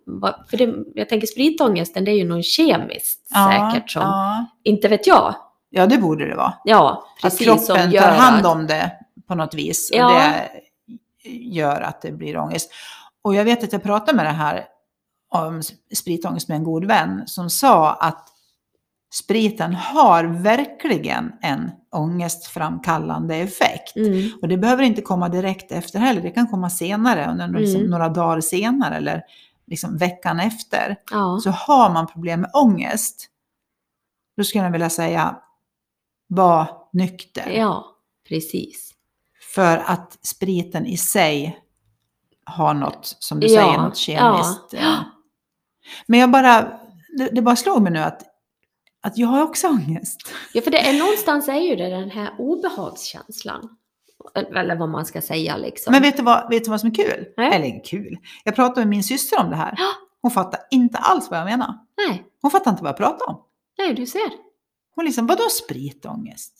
För 0.50 0.56
det, 0.56 0.74
jag 0.94 1.08
tänker 1.08 1.26
spritångesten, 1.26 2.04
det 2.04 2.11
är 2.11 2.16
ju 2.16 2.24
något 2.28 2.44
kemiskt 2.44 3.28
säkert 3.28 3.90
som, 3.90 4.02
ja, 4.02 4.46
inte 4.64 4.88
vet 4.88 5.06
jag. 5.06 5.34
ja, 5.70 5.87
det 5.87 5.98
borde 5.98 6.28
det 6.28 6.34
vara. 6.37 6.54
Ja, 6.64 7.04
Att 7.16 7.22
precis. 7.22 7.46
kroppen 7.46 7.64
som 7.64 7.92
tar 7.92 8.11
hand 8.12 8.46
att- 8.46 8.52
om 8.56 8.66
det 8.66 8.92
på 9.28 9.34
något 9.34 9.54
vis. 9.54 9.90
Ja. 9.94 10.06
Och 10.06 10.12
det 11.24 11.30
gör 11.30 11.80
att 11.80 12.02
det 12.02 12.12
blir 12.12 12.37
ångest. 12.37 12.70
Och 13.22 13.34
jag 13.34 13.44
vet 13.44 13.64
att 13.64 13.72
jag 13.72 13.82
pratade 13.82 14.16
med 14.16 14.26
det 14.26 14.30
här 14.32 14.64
om 15.30 15.62
spritångest 15.96 16.48
med 16.48 16.56
en 16.56 16.64
god 16.64 16.84
vän 16.84 17.22
som 17.26 17.50
sa 17.50 17.92
att 17.92 18.28
spriten 19.11 19.75
har 19.75 20.25
verkligen 20.25 21.33
en 21.42 21.71
ångestframkallande 21.92 23.37
effekt. 23.37 23.97
Mm, 23.97 24.31
Och 24.42 24.49
det 24.49 24.57
behöver 24.57 24.83
inte 24.83 25.03
komma 25.03 25.29
direkt 25.29 25.73
efter 25.73 25.99
heller, 25.99 26.23
det 26.23 26.31
kan 26.31 26.47
komma 26.47 26.71
senare, 26.71 27.31
under 27.31 27.49
liksom 27.61 27.81
Mm. 27.81 27.90
några 27.90 28.09
dagar 28.09 28.40
senare 28.40 28.97
eller 28.97 29.23
liksom 29.66 29.97
veckan 29.97 30.40
efter. 30.40 30.97
ja, 31.11 31.40
Så 31.42 31.51
har 31.51 31.90
man 31.90 32.07
problem 32.07 32.40
med 32.40 32.51
ångest, 32.55 33.27
då 34.37 34.44
skulle 34.44 34.64
jag 34.64 34.71
vilja 34.71 34.90
säga, 34.90 35.37
var 36.27 36.66
nykter. 36.92 37.51
ja, 37.51 37.85
precis. 38.29 38.92
För 39.55 39.77
att 39.87 40.18
spriten 40.27 40.87
i 40.87 40.97
sig 40.97 41.59
har 42.44 42.75
något, 42.75 43.16
som 43.18 43.40
du 43.40 43.47
Ja, 43.47 43.62
säger, 43.62 43.79
något 43.79 43.97
kemiskt. 43.97 44.73
ja. 44.73 45.05
Men 46.07 46.21
jag 46.21 46.31
bara, 46.31 46.62
det, 47.18 47.29
det 47.33 47.42
bara 47.42 47.57
slog 47.57 47.83
mig 47.83 47.92
nu 47.92 47.99
att, 47.99 48.23
att 49.02 49.18
jag 49.18 49.28
har 49.28 49.42
också 49.42 49.68
ångest. 49.68 50.20
Ja, 50.52 50.62
för 50.62 50.70
det 50.70 50.78
är 50.88 50.98
någonstans 50.98 51.48
är 51.48 51.61
ju 51.61 51.76
det 51.76 51.88
den 51.88 52.11
här 52.11 52.34
obehagskänslan. 52.38 53.68
Eller 54.34 54.76
vad 54.76 54.88
man 54.88 55.06
ska 55.06 55.20
säga 55.20 55.56
liksom. 55.56 55.92
Men 55.92 56.02
vet 56.02 56.16
du 56.16 56.22
vad, 56.22 56.50
vet 56.50 56.64
du 56.64 56.70
vad 56.70 56.80
som 56.80 56.90
är 56.90 56.94
kul? 56.94 57.26
Nej. 57.37 57.54
Eller 57.54 57.84
kul. 57.84 58.18
Jag 58.44 58.54
pratade 58.54 58.80
med 58.80 58.88
min 58.88 59.04
syster 59.04 59.40
om 59.40 59.50
det 59.50 59.56
här. 59.56 59.78
Hon 60.22 60.30
fattar 60.30 60.61
inte 60.70 60.98
alls 60.98 61.30
vad 61.30 61.40
jag 61.40 61.44
menar. 61.44 61.74
Nej, 61.96 62.24
Hon 62.42 62.50
fattar 62.50 62.70
inte 62.70 62.82
vad 62.82 62.90
jag 62.90 62.96
pratar 62.96 63.28
om. 63.28 63.42
nej, 63.78 63.94
du 63.94 64.06
ser. 64.06 64.30
Hon 64.94 65.04
liksom, 65.04 65.26
vadå 65.26 65.42
spritångest? 65.64 66.52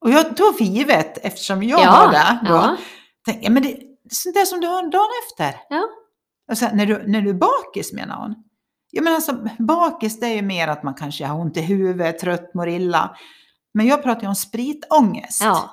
Och 0.00 0.10
jag 0.10 0.36
tog 0.36 0.56
för 0.58 0.64
givet, 0.64 1.18
eftersom 1.24 1.62
jag 1.62 1.80
ja, 1.80 1.90
har 1.90 2.12
det, 2.12 2.38
då, 2.48 2.54
ja. 2.54 2.76
Tänk, 3.24 3.44
ja, 3.44 3.50
men 3.50 3.62
det, 3.62 3.76
sånt 4.10 4.34
där 4.34 4.44
som 4.44 4.60
du 4.60 4.66
har 4.66 4.90
dagen 4.90 5.08
efter. 5.26 5.60
Ja. 5.68 5.88
Och 6.50 6.58
sen, 6.58 6.76
när, 6.76 6.86
du, 6.86 7.04
när 7.06 7.20
du 7.20 7.30
är 7.30 7.34
bakis 7.34 7.92
menar 7.92 8.16
hon. 8.16 8.34
Ja 8.96 9.02
men 9.02 9.14
alltså 9.14 9.32
bakis 9.58 10.20
det 10.20 10.26
är 10.26 10.34
ju 10.34 10.42
mer 10.42 10.68
att 10.68 10.82
man 10.82 10.94
kanske 10.94 11.24
har 11.26 11.40
ont 11.40 11.56
i 11.56 11.60
huvudet, 11.60 12.18
trött, 12.18 12.54
mår 12.54 12.68
illa. 12.68 13.16
Men 13.74 13.86
jag 13.86 14.02
pratar 14.02 14.22
ju 14.22 14.28
om 14.28 14.34
spritångest. 14.34 15.42
Ja. 15.42 15.70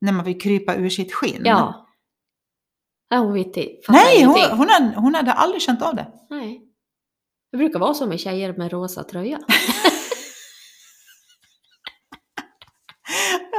När 0.00 0.12
man 0.12 0.24
vill 0.24 0.40
krypa 0.40 0.74
ur 0.74 0.88
sitt 0.90 1.12
skinn. 1.12 1.42
Ja. 1.44 1.86
Ja, 3.08 3.16
hon 3.18 3.32
vet 3.32 3.46
inte. 3.46 3.68
Nej, 3.88 4.24
hon, 4.24 4.34
hon, 4.58 4.68
hade, 4.68 4.94
hon 4.96 5.14
hade 5.14 5.32
aldrig 5.32 5.62
känt 5.62 5.82
av 5.82 5.94
det. 5.96 6.06
Nej. 6.30 6.62
Det 7.52 7.56
brukar 7.58 7.78
vara 7.78 7.94
så 7.94 8.06
med 8.06 8.20
tjejer 8.20 8.52
med 8.52 8.72
rosa 8.72 9.04
tröja. 9.04 9.38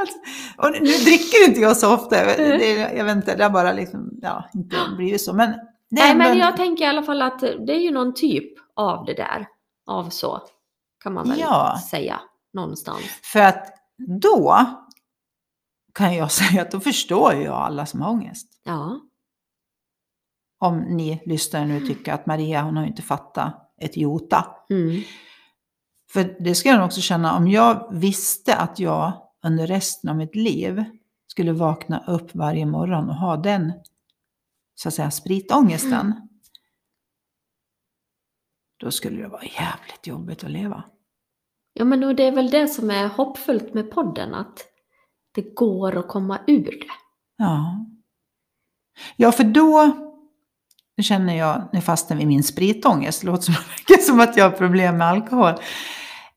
Alltså, 0.00 0.18
och 0.56 0.72
nu 0.72 0.92
dricker 1.04 1.48
inte 1.48 1.60
jag 1.60 1.76
så 1.76 1.94
ofta. 1.94 2.24
Det, 2.36 2.92
jag 2.96 3.04
vet 3.04 3.16
inte, 3.16 3.36
det 3.36 3.42
har 3.42 3.50
bara 3.50 3.72
liksom, 3.72 4.10
ja, 4.22 4.50
inte 4.54 4.76
blivit 4.96 5.20
så. 5.20 5.32
Men 5.34 5.54
Nej, 5.90 6.14
men 6.16 6.30
en- 6.32 6.38
jag 6.38 6.56
tänker 6.56 6.84
i 6.84 6.88
alla 6.88 7.02
fall 7.02 7.22
att 7.22 7.40
det 7.40 7.72
är 7.72 7.80
ju 7.80 7.90
någon 7.90 8.14
typ 8.14 8.52
av 8.78 9.04
det 9.04 9.14
där. 9.14 9.46
Av 9.86 10.10
så. 10.10 10.42
Kan 11.02 11.14
man 11.14 11.28
väl 11.28 11.38
Ja. 11.40 11.78
säga. 11.90 12.20
Någonstans. 12.52 13.02
För 13.22 13.40
att 13.40 13.66
då 14.22 14.66
kan 15.94 16.14
jag 16.14 16.30
säga 16.32 16.62
att 16.62 16.70
då 16.70 16.80
förstår 16.80 17.34
jag 17.34 17.54
alla 17.54 17.86
som 17.86 18.02
har 18.02 18.10
ångest. 18.10 18.60
Ja. 18.64 19.00
Om 20.60 20.78
ni 20.78 21.22
lyssnare 21.26 21.66
nu 21.66 21.86
tycker 21.86 22.12
att 22.12 22.26
Maria, 22.26 22.62
hon 22.62 22.76
har 22.76 22.82
ju 22.84 22.88
inte 22.88 23.02
fattat 23.02 23.72
ett 23.80 23.96
jota. 23.96 24.46
Mm. 24.70 25.02
För 26.12 26.36
det 26.40 26.54
ska 26.54 26.68
jag 26.68 26.84
också 26.84 27.00
känna, 27.00 27.36
om 27.36 27.48
jag 27.48 27.88
visste 27.94 28.56
att 28.56 28.78
jag 28.78 29.12
under 29.44 29.66
resten 29.66 30.10
av 30.10 30.16
mitt 30.16 30.34
liv 30.36 30.84
skulle 31.26 31.52
vakna 31.52 32.04
upp 32.06 32.34
varje 32.34 32.66
morgon 32.66 33.08
och 33.08 33.14
ha 33.16 33.36
den, 33.36 33.72
så 34.74 34.88
att 34.88 34.94
säga, 34.94 35.10
spritångesten. 35.10 36.27
Då 38.80 38.90
skulle 38.90 39.22
det 39.22 39.28
vara 39.28 39.44
jävligt 39.44 40.06
jobbigt 40.06 40.44
att 40.44 40.50
leva. 40.50 40.84
Ja, 41.72 41.84
men 41.84 42.04
och 42.04 42.14
det 42.14 42.22
är 42.22 42.32
väl 42.32 42.50
det 42.50 42.68
som 42.68 42.90
är 42.90 43.08
hoppfullt 43.08 43.74
med 43.74 43.90
podden. 43.90 44.34
Att 44.34 44.64
det 45.34 45.54
går 45.54 45.96
att 45.96 46.08
komma 46.08 46.40
ur 46.46 46.64
det. 46.64 46.86
Ja. 47.36 47.86
Ja, 49.16 49.32
för 49.32 49.44
då 49.44 49.96
känner 51.02 51.34
jag, 51.34 51.68
nu 51.72 51.80
fastnar 51.80 52.16
vi 52.16 52.22
i 52.22 52.26
min 52.26 52.42
spritångest, 52.42 53.24
låter 53.24 53.42
som, 53.42 53.54
som 54.06 54.20
att 54.20 54.36
jag 54.36 54.50
har 54.50 54.56
problem 54.56 54.98
med 54.98 55.06
alkohol. 55.06 55.52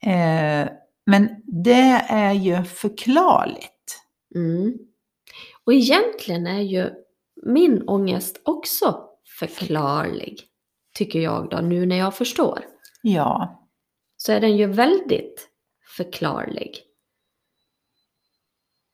Eh, 0.01 0.69
men 1.06 1.30
det 1.63 2.06
är 2.08 2.34
ju 2.34 2.63
förklarligt. 2.63 4.01
Mm. 4.36 4.73
Och 5.65 5.73
egentligen 5.73 6.47
är 6.47 6.62
ju 6.62 6.89
min 7.45 7.84
ångest 7.88 8.41
också 8.45 9.04
förklarlig. 9.39 10.51
Tycker 10.93 11.19
jag 11.19 11.49
då, 11.49 11.58
nu 11.58 11.86
när 11.86 11.95
jag 11.95 12.15
förstår. 12.15 12.65
Ja, 13.01 13.62
Så 14.17 14.32
är 14.32 14.41
den 14.41 14.58
ju 14.58 14.65
väldigt 14.65 15.49
förklarlig. 15.97 16.84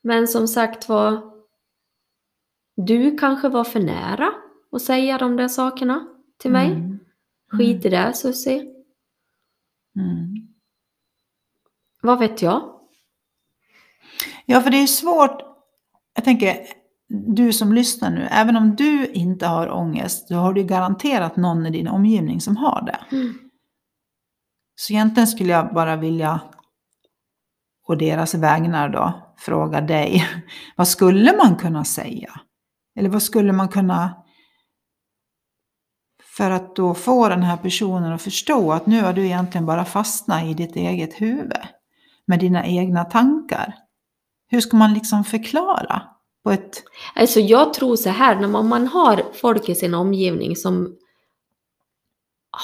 Men 0.01 0.27
som 0.27 0.47
sagt 0.47 0.89
var, 0.89 1.33
du 2.75 3.17
kanske 3.17 3.49
var 3.49 3.63
för 3.63 3.79
nära 3.79 4.33
att 4.71 4.81
säga 4.81 5.17
de 5.17 5.37
där 5.37 5.47
sakerna 5.47 6.07
till 6.37 6.51
mig. 6.51 6.67
Mm. 6.71 6.99
Skit 7.51 7.85
i 7.85 7.89
det 7.89 8.13
Susie. 8.13 8.61
Mm. 9.95 10.47
Vad 12.01 12.19
vet 12.19 12.41
jag? 12.41 12.79
Ja, 14.45 14.61
för 14.61 14.69
det 14.69 14.77
är 14.77 14.87
svårt. 14.87 15.41
Jag 16.13 16.23
tänker, 16.23 16.67
du 17.09 17.53
som 17.53 17.73
lyssnar 17.73 18.09
nu, 18.09 18.27
även 18.31 18.55
om 18.55 18.75
du 18.75 19.07
inte 19.07 19.47
har 19.47 19.69
ångest, 19.69 20.29
då 20.29 20.35
har 20.35 20.53
du 20.53 20.63
garanterat 20.63 21.35
någon 21.35 21.65
i 21.65 21.69
din 21.69 21.87
omgivning 21.87 22.41
som 22.41 22.57
har 22.57 22.81
det. 22.81 23.15
Mm. 23.15 23.33
Så 24.75 24.93
egentligen 24.93 25.27
skulle 25.27 25.51
jag 25.51 25.73
bara 25.73 25.95
vilja, 25.95 26.41
och 27.87 27.97
deras 27.97 28.33
vägnar 28.35 28.89
då, 28.89 29.33
fråga 29.37 29.81
dig, 29.81 30.25
vad 30.75 30.87
skulle 30.87 31.37
man 31.37 31.55
kunna 31.55 31.85
säga? 31.85 32.39
Eller 32.99 33.09
vad 33.09 33.23
skulle 33.23 33.51
man 33.51 33.69
kunna, 33.69 34.23
för 36.37 36.51
att 36.51 36.75
då 36.75 36.93
få 36.93 37.29
den 37.29 37.43
här 37.43 37.57
personen 37.57 38.13
att 38.13 38.21
förstå 38.21 38.71
att 38.71 38.85
nu 38.85 39.01
har 39.01 39.13
du 39.13 39.25
egentligen 39.25 39.65
bara 39.65 39.85
fastnat 39.85 40.43
i 40.43 40.53
ditt 40.53 40.75
eget 40.75 41.21
huvud 41.21 41.67
med 42.25 42.39
dina 42.39 42.65
egna 42.65 43.05
tankar. 43.05 43.75
Hur 44.47 44.61
ska 44.61 44.77
man 44.77 44.93
liksom 44.93 45.23
förklara 45.23 46.16
på 46.47 46.51
ett... 46.53 46.83
Alltså 47.15 47.39
jag 47.39 47.73
tror 47.73 47.95
så 47.95 48.09
här, 48.09 48.39
när 48.39 48.47
man, 48.47 48.87
har 48.87 49.23
folk 49.33 49.69
i 49.69 49.75
sin 49.75 49.93
omgivning 49.93 50.55
som 50.55 50.97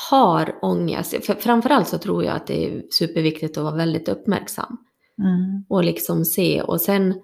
har 0.10 0.60
ångest, 0.62 1.26
för 1.26 1.34
framförallt 1.34 1.88
så 1.88 1.98
tror 1.98 2.24
jag 2.24 2.36
att 2.36 2.48
det 2.48 2.66
är 2.66 2.84
superviktigt 2.90 3.58
att 3.58 3.64
vara 3.64 3.76
väldigt 3.76 4.10
uppmärksam 4.10 4.78
Mm, 5.18 5.66
och 5.70 5.84
liksom 5.84 6.26
se 6.26 6.62
och 6.62 6.82
sen 6.82 7.22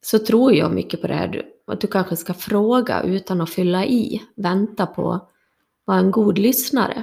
så 0.00 0.18
tror 0.18 0.54
jag 0.54 0.72
mycket 0.72 1.00
på 1.00 1.06
det 1.06 1.14
här 1.14 1.42
att 1.66 1.80
du 1.80 1.86
kanske 1.86 2.16
ska 2.16 2.34
fråga 2.34 3.02
utan 3.02 3.40
att 3.40 3.50
fylla 3.50 3.86
i, 3.86 4.22
vänta 4.36 4.86
på 4.86 5.28
vara 5.84 5.98
en 5.98 6.10
god 6.10 6.38
lyssnare 6.38 7.02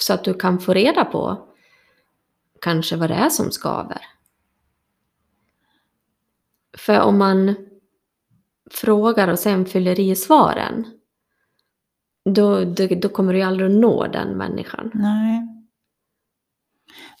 så 0.00 0.12
att 0.12 0.24
du 0.24 0.34
kan 0.34 0.58
få 0.58 0.74
reda 0.74 1.04
på 1.04 1.48
kanske 2.60 2.96
vad 2.96 3.10
det 3.10 3.14
är 3.14 3.28
som 3.28 3.50
skaver. 3.50 4.00
För 6.78 7.00
om 7.00 7.18
man 7.18 7.54
frågar 8.70 9.28
och 9.28 9.38
sen 9.38 9.66
fyller 9.66 10.00
i 10.00 10.16
svaren, 10.16 10.86
då, 12.24 12.64
då, 12.64 12.86
då 12.86 13.08
kommer 13.08 13.32
du 13.32 13.38
ju 13.38 13.44
aldrig 13.44 13.70
nå 13.70 14.06
den 14.06 14.28
människan. 14.28 14.90
nej. 14.94 15.46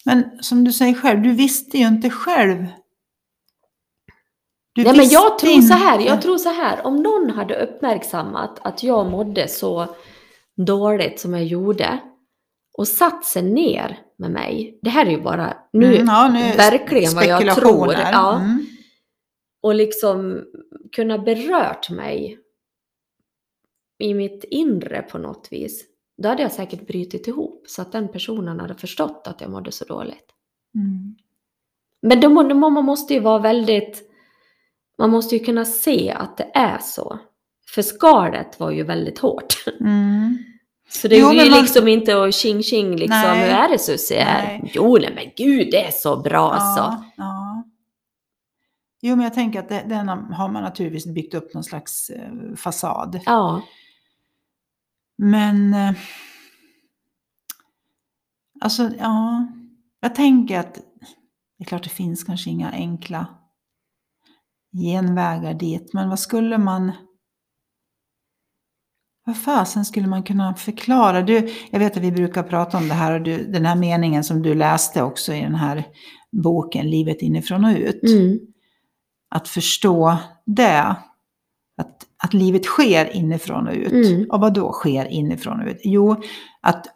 Men 0.04 0.42
som 0.42 0.64
du 0.64 0.72
säger 0.72 0.94
själv, 0.94 1.22
du 1.22 1.32
visste 1.32 1.78
ju 1.78 1.86
inte 1.86 2.10
själv. 2.10 2.66
Du 4.74 4.84
Nej 4.84 4.96
men 4.96 5.08
jag 5.08 5.38
tror 5.38 5.60
så 5.60 5.74
här, 5.74 5.98
inte. 5.98 6.10
jag 6.10 6.22
tror 6.22 6.38
så 6.38 6.48
här, 6.48 6.86
om 6.86 6.96
någon 6.96 7.30
hade 7.30 7.54
uppmärksammat 7.54 8.58
att 8.62 8.82
jag 8.82 9.10
mådde 9.10 9.48
så 9.48 9.86
dåligt 10.56 11.20
som 11.20 11.32
jag 11.34 11.44
gjorde 11.44 11.98
och 12.78 12.88
satt 12.88 13.24
sig 13.24 13.42
ner 13.42 13.98
med 14.18 14.30
mig, 14.30 14.78
det 14.82 14.90
här 14.90 15.06
är 15.06 15.10
ju 15.10 15.22
bara 15.22 15.56
nu, 15.72 15.94
Mm, 15.94 16.06
ja, 16.06 16.28
nu 16.28 16.52
verkligen 16.56 17.14
vad 17.14 17.26
jag 17.26 17.54
tror, 17.56 17.92
ja. 17.92 18.36
Mm. 18.36 18.66
Och 19.60 19.74
liksom 19.74 20.44
kunna 20.92 21.18
berört 21.18 21.90
mig 21.90 22.38
i 23.98 24.14
mitt 24.14 24.44
inre 24.44 25.02
på 25.02 25.18
något 25.18 25.48
vis, 25.50 25.84
då 26.22 26.28
hade 26.28 26.42
jag 26.42 26.52
säkert 26.52 26.86
brutit 26.86 27.28
ihop 27.28 27.64
så 27.68 27.82
att 27.82 27.92
den 27.92 28.08
personen 28.08 28.60
hade 28.60 28.74
förstått 28.74 29.22
att 29.26 29.40
jag 29.40 29.50
mådde 29.50 29.72
så 29.72 29.84
dåligt. 29.84 30.26
Mm. 30.74 31.16
Men 32.02 32.20
då, 32.20 32.54
man 32.54 32.84
måste 32.84 33.14
ju 33.14 33.20
vara 33.20 33.38
väldigt, 33.38 34.02
man 34.98 35.10
måste 35.10 35.36
ju 35.36 35.44
kunna 35.44 35.64
se 35.64 36.10
att 36.10 36.36
det 36.36 36.50
är 36.54 36.78
så. 36.78 37.18
För 37.74 37.82
skalet 37.82 38.60
var 38.60 38.70
ju 38.70 38.82
väldigt 38.82 39.18
hårt. 39.18 39.54
Mm. 39.80 40.38
Så 40.88 41.08
det 41.08 41.16
Jo, 41.18 41.28
är 41.28 41.44
ju 41.44 41.50
man- 41.50 41.60
liksom 41.60 41.88
inte 41.88 42.22
att 42.24 42.34
tjing 42.34 42.62
tjing 42.62 42.90
liksom, 42.96 43.08
Nej. 43.22 43.38
hur 43.44 43.50
är 43.56 43.68
det 43.68 43.78
Susie? 43.78 44.60
Jo 44.74 44.96
nej 45.00 45.12
men 45.14 45.24
gud 45.36 45.68
det 45.70 45.84
är 45.86 45.90
så 45.90 46.16
bra 46.16 46.50
alltså. 46.52 46.82
Ja, 46.82 47.04
ja. 47.16 47.49
Jo, 49.00 49.16
men 49.16 49.24
jag 49.24 49.34
tänker 49.34 49.60
att 49.60 49.68
det, 49.68 49.84
den 49.88 50.08
har 50.08 50.48
man 50.48 50.62
naturligtvis 50.62 51.06
byggt 51.06 51.34
upp 51.34 51.54
någon 51.54 51.64
slags 51.64 52.10
eh, 52.10 52.54
fasad. 52.56 53.20
Ja. 53.26 53.62
Men... 55.16 55.74
Eh, 55.74 55.92
alltså, 58.60 58.90
ja. 58.98 59.46
Jag 60.00 60.14
tänker 60.14 60.58
att 60.58 60.74
det 60.74 61.64
är 61.64 61.64
klart 61.64 61.84
det 61.84 61.90
finns 61.90 62.24
kanske 62.24 62.50
inga 62.50 62.70
enkla 62.70 63.26
genvägar 64.72 65.54
dit. 65.54 65.92
Men 65.92 66.08
vad 66.08 66.18
skulle 66.18 66.58
man... 66.58 66.92
Vad 69.24 69.42
fasen 69.42 69.84
skulle 69.84 70.06
man 70.06 70.22
kunna 70.22 70.54
förklara? 70.54 71.22
Du, 71.22 71.50
jag 71.70 71.78
vet 71.78 71.96
att 71.96 72.02
vi 72.02 72.12
brukar 72.12 72.42
prata 72.42 72.78
om 72.78 72.88
det 72.88 72.94
här 72.94 73.14
och 73.14 73.22
du, 73.22 73.44
den 73.44 73.66
här 73.66 73.76
meningen 73.76 74.24
som 74.24 74.42
du 74.42 74.54
läste 74.54 75.02
också 75.02 75.34
i 75.34 75.40
den 75.40 75.54
här 75.54 75.84
boken 76.30 76.90
Livet 76.90 77.22
inifrån 77.22 77.64
och 77.64 77.76
ut. 77.76 78.02
Mm. 78.02 78.38
Att 79.30 79.48
förstå 79.48 80.16
det. 80.46 80.96
Att, 81.78 82.06
att 82.24 82.34
livet 82.34 82.64
sker 82.64 83.16
inifrån 83.16 83.68
och 83.68 83.74
ut. 83.74 83.92
Mm. 83.92 84.26
Och 84.30 84.40
vad 84.40 84.54
då 84.54 84.72
sker 84.72 85.04
inifrån 85.06 85.60
och 85.60 85.68
ut? 85.68 85.80
Jo, 85.84 86.16
att 86.60 86.86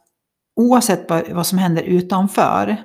oavsett 0.57 1.11
vad, 1.11 1.31
vad 1.33 1.47
som 1.47 1.59
händer 1.59 1.83
utanför 1.83 2.77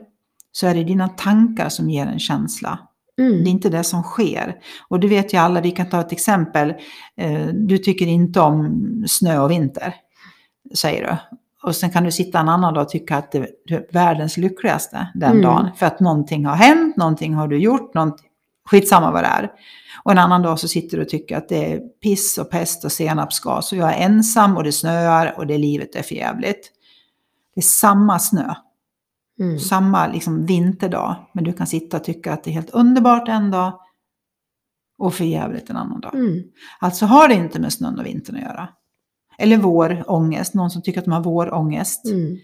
så 0.51 0.67
är 0.67 0.75
det 0.75 0.83
dina 0.83 1.07
tankar 1.09 1.69
som 1.69 1.89
ger 1.89 2.05
en 2.05 2.19
känsla. 2.19 2.79
Det 3.17 3.23
är 3.23 3.27
Mm. 3.31 3.47
inte 3.47 3.69
det 3.69 3.83
som 3.83 4.03
sker. 4.03 4.55
Och 4.87 4.99
det 4.99 5.07
vet 5.07 5.33
ju 5.33 5.37
alla, 5.37 5.61
vi 5.61 5.71
kan 5.71 5.89
ta 5.89 5.99
ett 6.01 6.11
exempel. 6.11 6.73
Eh, 7.17 7.47
Du 7.47 7.77
tycker 7.77 8.07
inte 8.07 8.39
om 8.39 8.83
snö 9.07 9.39
och 9.39 9.51
vinter, 9.51 9.95
säger 10.75 11.01
du. 11.07 11.37
Och 11.67 11.75
sen 11.75 11.89
kan 11.89 12.03
du 12.03 12.11
sitta 12.11 12.39
en 12.39 12.49
annan 12.49 12.73
dag 12.73 12.83
och 12.83 12.89
tycka 12.89 13.17
att 13.17 13.31
det 13.31 13.37
är 13.69 13.93
världens 13.93 14.37
lyckligaste 14.37 15.07
den 15.15 15.31
Mm. 15.31 15.43
dagen. 15.43 15.69
För 15.75 15.85
att 15.85 15.99
någonting 15.99 16.45
har 16.45 16.55
hänt, 16.55 16.97
någonting 16.97 17.33
har 17.33 17.47
du 17.47 17.57
gjort, 17.57 17.93
någonting, 17.93 18.28
Skitsamma 18.69 19.11
vad 19.11 19.23
det 19.23 19.27
är. 19.27 19.51
Och 20.03 20.11
en 20.11 20.17
annan 20.17 20.41
dag 20.41 20.59
så 20.59 20.67
sitter 20.67 20.97
du 20.97 21.03
och 21.03 21.09
tycker 21.09 21.37
att 21.37 21.49
det 21.49 21.73
är 21.73 21.79
piss 21.79 22.37
och 22.37 22.49
pest 22.49 22.85
och 22.85 22.91
senapsgas 22.91 23.71
och 23.71 23.77
jag 23.77 23.93
är 23.93 24.05
ensam 24.05 24.57
och 24.57 24.63
det 24.63 24.71
snöar 24.71 25.33
och 25.37 25.47
det 25.47 25.57
livet 25.57 25.95
är 25.95 26.03
för 26.03 26.15
jävligt. 26.15 26.71
Det 27.55 27.59
är 27.59 27.63
samma 27.63 28.19
snö, 28.19 28.53
Mm. 29.39 29.59
samma 29.59 30.07
liksom 30.07 30.45
vinterdag, 30.45 31.15
men 31.33 31.43
du 31.43 31.53
kan 31.53 31.67
sitta 31.67 31.97
och 31.97 32.03
tycka 32.03 32.33
att 32.33 32.43
det 32.43 32.49
är 32.49 32.53
helt 32.53 32.69
underbart 32.69 33.27
en 33.27 33.51
dag 33.51 33.79
och 34.97 35.13
för 35.13 35.23
jävligt 35.23 35.69
en 35.69 35.77
annan 35.77 36.01
dag. 36.01 36.15
Mm. 36.15 36.43
Alltså 36.79 37.05
har 37.05 37.27
det 37.27 37.33
inte 37.33 37.59
med 37.59 37.73
snön 37.73 37.99
och 37.99 38.05
vintern 38.05 38.35
att 38.35 38.41
göra. 38.41 38.69
Eller 39.37 39.57
vårångest, 39.57 40.53
någon 40.53 40.69
som 40.69 40.81
tycker 40.81 40.99
att 40.99 41.05
de 41.05 41.11
har 41.11 41.23
vårångest. 41.23 42.05
Mm. 42.05 42.37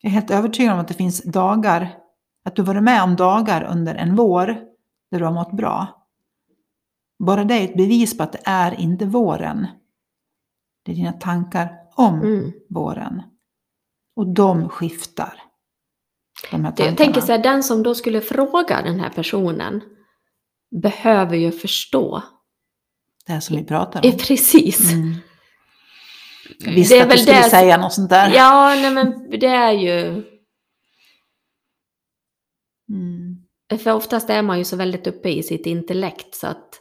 Jag 0.00 0.10
är 0.10 0.14
helt 0.14 0.30
övertygad 0.30 0.72
om 0.72 0.78
att 0.78 0.88
det 0.88 0.94
finns 0.94 1.22
dagar, 1.22 1.94
att 2.44 2.56
du 2.56 2.62
varit 2.62 2.82
med 2.82 3.02
om 3.02 3.16
dagar 3.16 3.62
under 3.62 3.94
en 3.94 4.16
vår 4.16 4.73
där 5.14 5.18
du 5.20 5.24
har 5.24 5.32
mått 5.32 5.52
bra. 5.52 6.06
Bara 7.18 7.44
det 7.44 7.54
är 7.54 7.64
ett 7.64 7.76
bevis 7.76 8.16
på 8.16 8.22
att 8.22 8.32
det 8.32 8.40
är 8.44 8.80
inte 8.80 9.06
våren. 9.06 9.66
Det 10.84 10.92
är 10.92 10.96
dina 10.96 11.12
tankar 11.12 11.74
om 11.94 12.14
Mm. 12.22 12.52
våren. 12.70 13.22
Och 14.16 14.34
de 14.34 14.68
skiftar. 14.68 15.42
De 16.50 16.64
Jag 16.76 16.96
tänker 16.96 17.20
så 17.20 17.32
här, 17.32 17.42
den 17.42 17.62
som 17.62 17.82
då 17.82 17.94
skulle 17.94 18.20
fråga 18.20 18.82
den 18.82 19.00
här 19.00 19.10
personen 19.10 19.80
behöver 20.82 21.36
ju 21.36 21.52
förstå. 21.52 22.22
Det 23.26 23.32
här 23.32 23.40
som 23.40 23.56
vi 23.56 23.64
pratar 23.64 24.04
om. 24.12 24.18
Precis. 24.18 24.92
Mm. 24.92 25.14
Det 26.58 26.70
är 26.70 26.82
att 26.82 26.88
du 26.88 27.08
väl 27.08 27.18
skulle 27.18 27.36
det- 27.42 27.50
säga 27.50 27.76
något 27.76 27.92
sånt 27.92 28.10
där. 28.10 28.32
Ja, 28.34 28.74
nej 28.74 28.90
men 28.94 29.30
det 29.30 29.46
är 29.46 29.72
ju... 29.72 30.24
Mm. 32.88 33.23
För 33.78 33.92
oftast 33.92 34.30
är 34.30 34.42
man 34.42 34.58
ju 34.58 34.64
så 34.64 34.76
väldigt 34.76 35.06
uppe 35.06 35.28
i 35.28 35.42
sitt 35.42 35.66
intellekt 35.66 36.34
så 36.34 36.46
att... 36.46 36.80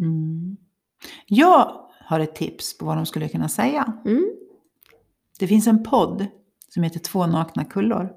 Mm. 0.00 0.56
Jag 1.26 1.88
har 2.00 2.20
ett 2.20 2.34
tips 2.34 2.78
på 2.78 2.84
vad 2.86 2.96
de 2.96 3.06
skulle 3.06 3.28
kunna 3.28 3.48
säga. 3.48 3.92
Mm, 4.04 4.30
Det 5.38 5.46
finns 5.48 5.66
en 5.66 5.82
podd 5.82 6.26
som 6.68 6.82
heter 6.82 7.00
Två 7.00 7.26
nakna 7.26 7.64
kullor. 7.64 8.10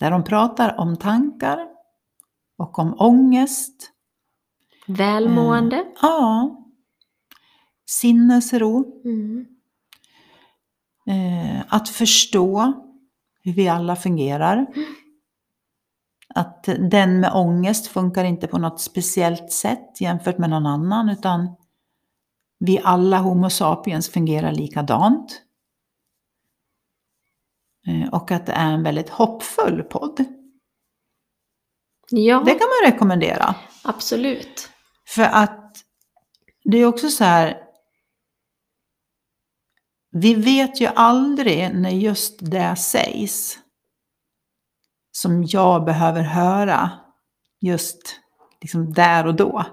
Där 0.00 0.10
de 0.10 0.24
pratar 0.24 0.80
om 0.80 0.96
tankar 0.96 1.68
och 2.58 2.78
om 2.78 2.94
ångest. 2.98 3.90
välmående. 4.86 5.86
Ja. 6.02 6.56
Sinnesro. 7.86 9.02
Mm. 9.04 9.46
Eh, 11.06 11.64
att 11.68 11.88
förstå 11.88 12.72
hur 13.42 13.52
vi 13.52 13.68
alla 13.68 13.96
fungerar. 13.96 14.66
Att 16.34 16.64
den 16.90 17.20
med 17.20 17.32
ångest 17.34 17.86
funkar 17.86 18.24
inte 18.24 18.46
på 18.46 18.58
något 18.58 18.80
speciellt 18.80 19.52
sätt 19.52 20.00
jämfört 20.00 20.38
med 20.38 20.50
någon 20.50 20.66
annan 20.66 21.08
utan 21.08 21.56
vi 22.58 22.80
alla 22.84 23.18
Homo 23.18 23.50
sapiens 23.50 24.08
fungerar 24.08 24.52
likadant. 24.52 25.42
Eh, 27.86 28.08
Och 28.14 28.30
att 28.30 28.46
det 28.46 28.52
är 28.52 28.72
en 28.72 28.82
väldigt 28.82 29.08
hoppfull 29.08 29.82
podd. 29.82 30.24
Ja, 32.10 32.42
Det 32.44 32.50
kan 32.50 32.68
man 32.68 32.92
rekommendera. 32.92 33.54
absolut. 33.84 34.70
För 35.06 35.22
att 35.22 35.84
det 36.64 36.76
är 36.78 36.86
också 36.86 37.08
så 37.08 37.24
här. 37.24 37.62
Vi 40.12 40.34
vet 40.34 40.80
ju 40.80 40.86
aldrig 40.86 41.74
när 41.74 41.90
just 41.90 42.38
det 42.50 42.76
sägs. 42.76 43.58
Som 45.12 45.44
jag 45.44 45.84
behöver 45.84 46.22
höra 46.22 46.90
just 47.60 48.20
liksom 48.60 48.92
där 48.92 49.26
och 49.26 49.34
då. 49.34 49.64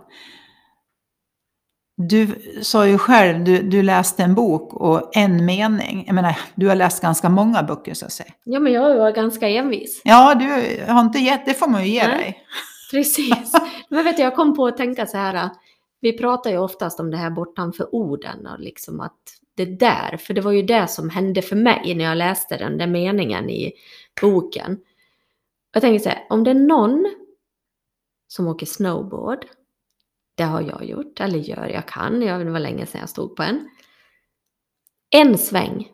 Du 1.97 2.27
sa 2.61 2.87
ju 2.87 2.97
själv, 2.97 3.43
du, 3.43 3.61
du 3.61 3.83
läste 3.83 4.23
en 4.23 4.35
bok 4.35 4.73
och 4.73 5.17
en 5.17 5.45
mening. 5.45 6.03
Jag 6.07 6.15
menar, 6.15 6.39
du 6.55 6.67
har 6.67 6.75
läst 6.75 7.01
ganska 7.01 7.29
många 7.29 7.63
böcker 7.63 7.93
så 7.93 8.05
att 8.05 8.11
säga. 8.11 8.33
Ja, 8.43 8.59
men 8.59 8.73
jag 8.73 8.97
var 8.97 9.11
ganska 9.11 9.49
envis. 9.49 10.01
Ja, 10.03 10.35
du 10.35 10.45
har 10.91 11.01
inte 11.01 11.19
gett, 11.19 11.45
det 11.45 11.53
får 11.53 11.67
man 11.67 11.85
ju 11.85 11.91
ge 11.91 12.07
Nej. 12.07 12.17
dig. 12.17 12.43
Precis. 12.91 13.53
Men 13.89 14.03
vet 14.03 14.17
du, 14.17 14.23
jag 14.23 14.35
kom 14.35 14.55
på 14.55 14.67
att 14.67 14.77
tänka 14.77 15.05
så 15.05 15.17
här. 15.17 15.49
Vi 16.01 16.17
pratar 16.17 16.49
ju 16.49 16.57
oftast 16.57 16.99
om 16.99 17.11
det 17.11 17.17
här 17.17 17.29
bortanför 17.29 17.95
orden 17.95 18.47
och 18.47 18.59
liksom 18.59 18.99
att 18.99 19.17
det 19.55 19.65
där, 19.65 20.17
för 20.17 20.33
det 20.33 20.41
var 20.41 20.51
ju 20.51 20.61
det 20.61 20.87
som 20.87 21.09
hände 21.09 21.41
för 21.41 21.55
mig 21.55 21.95
när 21.95 22.05
jag 22.05 22.17
läste 22.17 22.57
den 22.57 22.77
där 22.77 22.87
meningen 22.87 23.49
i 23.49 23.73
boken. 24.21 24.77
Jag 25.77 25.81
tänker 25.81 25.99
så 25.99 26.09
här, 26.09 26.27
om 26.29 26.43
det 26.43 26.49
är 26.49 26.55
någon 26.55 27.15
som 28.27 28.47
åker 28.47 28.65
snowboard, 28.65 29.45
det 30.35 30.43
har 30.43 30.61
jag 30.61 30.85
gjort, 30.85 31.19
eller 31.19 31.39
gör, 31.39 31.67
jag 31.67 31.87
kan, 31.87 32.21
jag, 32.21 32.45
det 32.45 32.51
var 32.51 32.59
länge 32.59 32.85
sedan 32.85 33.01
jag 33.01 33.09
stod 33.09 33.35
på 33.35 33.43
en. 33.43 33.69
En 35.09 35.37
sväng 35.37 35.91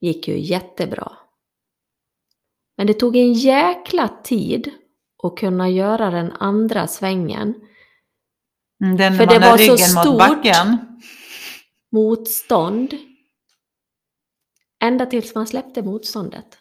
gick 0.00 0.28
ju 0.28 0.38
jättebra. 0.38 1.12
Men 2.76 2.86
det 2.86 2.94
tog 2.94 3.16
en 3.16 3.32
jäkla 3.32 4.08
tid 4.08 4.70
att 5.22 5.36
kunna 5.36 5.68
göra 5.68 6.10
den 6.10 6.32
andra 6.32 6.86
svängen. 6.86 7.54
Mm, 8.84 8.96
Den 8.96 9.16
För 9.16 9.26
det 9.26 9.38
var 9.38 9.58
så 9.58 9.76
stort. 9.78 10.46
Motstånd. 11.92 12.94
Ända 14.82 15.06
tills 15.06 15.34
man 15.34 15.46
släppte 15.46 15.82
motståndet. 15.82 16.58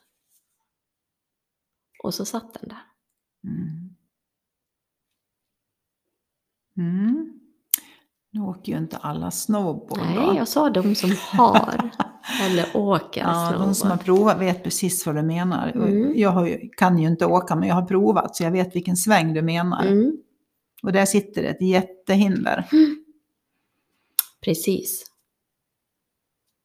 Och 2.03 2.13
så 2.13 2.25
satt 2.25 2.53
den 2.61 2.69
där. 2.69 2.81
Mm. 3.51 3.89
Mm. 6.77 7.39
Nu 8.31 8.41
åker 8.41 8.71
ju 8.71 8.77
inte 8.77 8.97
alla 8.97 9.31
snowboard 9.31 9.99
Nej, 9.99 10.15
då. 10.15 10.33
jag 10.35 10.47
sa 10.47 10.69
de 10.69 10.95
som 10.95 11.11
har 11.31 11.91
eller 12.41 12.77
åker 12.77 13.21
Ja, 13.25 13.51
de 13.51 13.57
som 13.57 13.67
har 13.67 13.73
snowboard. 13.73 14.05
provat 14.05 14.39
vet 14.41 14.63
precis 14.63 15.05
vad 15.05 15.15
du 15.15 15.21
menar. 15.21 15.71
Mm. 15.71 16.13
Jag 16.19 16.49
ju, 16.49 16.69
kan 16.77 16.97
ju 16.99 17.07
inte 17.07 17.25
åka, 17.25 17.55
men 17.55 17.67
jag 17.67 17.75
har 17.75 17.85
provat 17.85 18.35
så 18.35 18.43
jag 18.43 18.51
vet 18.51 18.75
vilken 18.75 18.97
sväng 18.97 19.33
du 19.33 19.41
menar. 19.41 19.85
Mm, 19.85 20.17
Och 20.83 20.91
där 20.93 21.05
sitter 21.05 21.43
ett 21.43 21.61
jättehinder. 21.61 22.69
precis. 24.41 25.05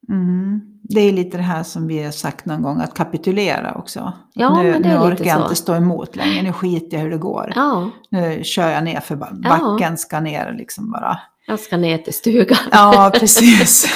Mm. 0.08 0.60
Det 0.82 1.00
är 1.00 1.12
lite 1.12 1.36
det 1.36 1.42
här 1.42 1.62
som 1.62 1.86
vi 1.86 2.02
har 2.04 2.10
sagt 2.10 2.46
någon 2.46 2.62
gång, 2.62 2.80
att 2.80 2.94
kapitulera 2.94 3.74
också. 3.74 4.12
Ja, 4.34 4.62
nu 4.62 4.70
men 4.72 4.82
det 4.82 4.88
nu 4.88 4.94
är 4.94 5.10
lite 5.10 5.22
orkar 5.22 5.24
jag 5.30 5.36
så. 5.38 5.42
inte 5.42 5.54
stå 5.56 5.74
emot 5.74 6.16
längre, 6.16 6.42
nu 6.42 6.52
skiter 6.52 6.96
jag 6.96 7.04
hur 7.04 7.10
det 7.10 7.18
går. 7.18 7.52
Ja, 7.56 7.90
Nu 8.10 8.40
kör 8.44 8.68
jag 8.70 8.84
ner 8.84 9.00
för 9.00 9.16
ba- 9.16 9.26
Ja. 9.42 9.48
backen, 9.58 9.96
ska 9.98 10.20
ner 10.20 10.54
liksom 10.58 10.90
bara. 10.90 11.18
jag 11.46 11.60
ska 11.60 11.76
ner 11.76 11.98
till 11.98 12.14
stugan. 12.14 12.58
Ja, 12.72 13.10
precis. 13.20 13.86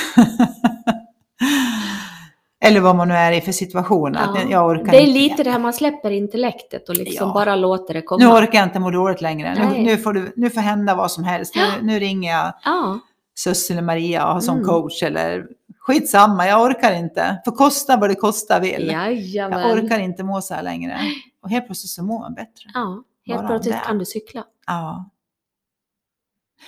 Eller 2.64 2.81
vad 2.81 2.96
man 2.96 3.09
nu 3.09 3.14
är 3.14 3.33
i 3.33 3.40
för 3.40 3.53
situation. 3.53 4.16
Att 4.16 4.31
Ja. 4.35 4.51
jag 4.51 4.66
orkar 4.70 4.90
Det 4.92 4.96
är 4.98 5.01
inte. 5.01 5.12
lite 5.20 5.42
det 5.42 5.51
här 5.51 5.59
man 5.59 5.72
släpper 5.72 6.11
intellektet 6.11 6.88
och 6.88 6.96
liksom 6.96 7.29
Ja. 7.29 7.35
bara 7.35 7.57
låter 7.57 7.94
det 7.94 8.03
komma. 8.03 8.25
Nu 8.25 8.31
orkar 8.31 8.59
jag 8.59 8.66
inte 8.66 8.79
må 8.79 8.90
dåligt 8.90 9.20
längre. 9.20 9.55
Nu, 9.75 9.83
nu, 9.83 9.96
får 9.96 10.12
du, 10.12 10.33
nu 10.37 10.51
får 10.51 10.61
hända 10.61 10.94
vad 10.94 11.11
som 11.11 11.25
helst. 11.25 11.55
Nu, 11.57 11.62
nu 11.83 11.98
ringer 11.98 12.33
jag 12.33 12.53
Ja, 12.64 12.98
Sus 13.35 13.70
eller 13.70 13.83
Maria 13.83 14.27
och 14.27 14.33
har 14.33 14.40
som 14.40 14.55
Mm. 14.55 14.66
coach. 14.68 15.03
Eller 15.03 15.44
skitsamma, 15.87 16.47
jag 16.47 16.62
orkar 16.62 16.92
inte. 16.92 17.42
Får 17.45 17.53
kosta 17.53 17.97
vad 17.97 18.11
det 18.11 18.14
kosta 18.14 18.61
vill. 18.61 18.87
jajamän. 18.87 19.61
Jag 19.61 19.73
orkar 19.85 19.99
inte 19.99 20.25
må 20.25 20.40
så 20.42 20.55
här 20.55 20.62
längre. 20.62 20.99
Och 21.42 21.51
helt 21.51 21.66
plötsligt 21.66 21.90
så 21.90 22.03
mår 22.05 22.21
man 22.21 22.35
bättre. 22.35 22.71
Ja, 22.75 23.03
helt 23.27 23.40
Bara 23.40 23.49
plötsligt 23.49 23.75
det. 23.75 23.81
kan 23.87 23.99
du 23.99 24.05
cykla. 24.05 24.45
Ja. 24.66 25.11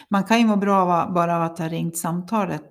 Man 0.08 0.24
kan 0.24 0.38
ju 0.40 0.46
må 0.46 0.56
bra 0.56 0.76
av 0.82 0.90
att- 0.90 1.14
bara 1.14 1.44
att 1.44 1.58
ha 1.58 1.68
ringt 1.68 1.96
samtalet 1.96 2.70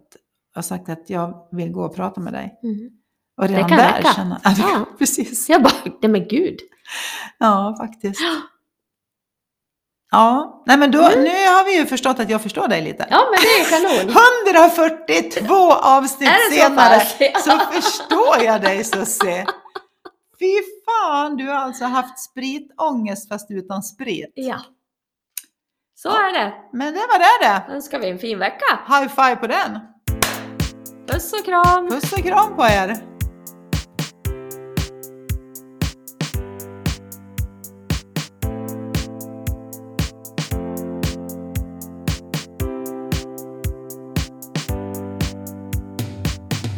och 0.55 0.65
sagt 0.65 0.89
att 0.89 1.09
jag 1.09 1.47
vill 1.51 1.71
gå 1.71 1.83
och 1.85 1.95
prata 1.95 2.21
med 2.21 2.33
dig. 2.33 2.59
Mm. 2.63 2.89
Och 3.37 3.47
redan 3.47 3.69
kan 3.69 3.77
där 3.77 3.97
räcka. 3.97 4.13
känna... 4.13 4.39
Ja, 4.43 4.49
det- 4.49 4.61
Ja. 4.61 4.85
precis. 4.99 5.49
Jag 5.49 5.63
bara, 5.63 5.73
nej 6.01 6.11
men 6.11 6.27
gud. 6.27 6.59
Ja, 7.39 7.75
faktiskt. 7.79 8.19
Ja, 10.13 10.63
nej 10.65 10.77
men 10.77 10.91
då, 10.91 10.99
nu 10.99 11.47
har 11.47 11.65
vi 11.65 11.77
ju 11.77 11.85
förstått 11.85 12.19
att 12.19 12.29
jag 12.29 12.41
förstår 12.41 12.67
dig 12.67 12.81
lite. 12.81 13.07
Ja 13.09 13.21
men 13.31 13.39
det 13.41 13.47
är 13.47 13.79
kanon. 13.79 14.15
142 14.45 15.71
avsnitt 15.73 16.29
så 16.49 16.55
senare 16.55 16.99
så 17.39 17.59
förstår 17.71 18.43
jag 18.45 18.61
dig 18.61 18.83
Susie. 18.83 19.45
Fy 20.39 20.53
fan, 20.85 21.37
du 21.37 21.47
har 21.47 21.55
alltså 21.55 21.85
haft 21.85 22.19
spritångest 22.19 23.29
fast 23.29 23.51
utan 23.51 23.83
sprit. 23.83 24.31
Ja. 24.35 24.59
Så 25.95 26.09
är 26.09 26.33
det. 26.39 26.53
Men 26.73 26.93
det 26.93 26.99
var 26.99 27.19
det 27.19 27.47
det. 27.47 27.73
Önskar 27.73 27.99
vi 27.99 28.09
en 28.09 28.19
fin 28.19 28.39
vecka. 28.39 28.79
High 28.87 29.07
five 29.07 29.35
på 29.35 29.47
den. 29.47 29.79
Puss 31.07 31.33
och 31.33 31.45
kram. 31.45 31.89
Puss 31.89 32.13
och 32.13 32.19
kram 32.19 32.55
på 32.55 32.63
er. 32.63 33.12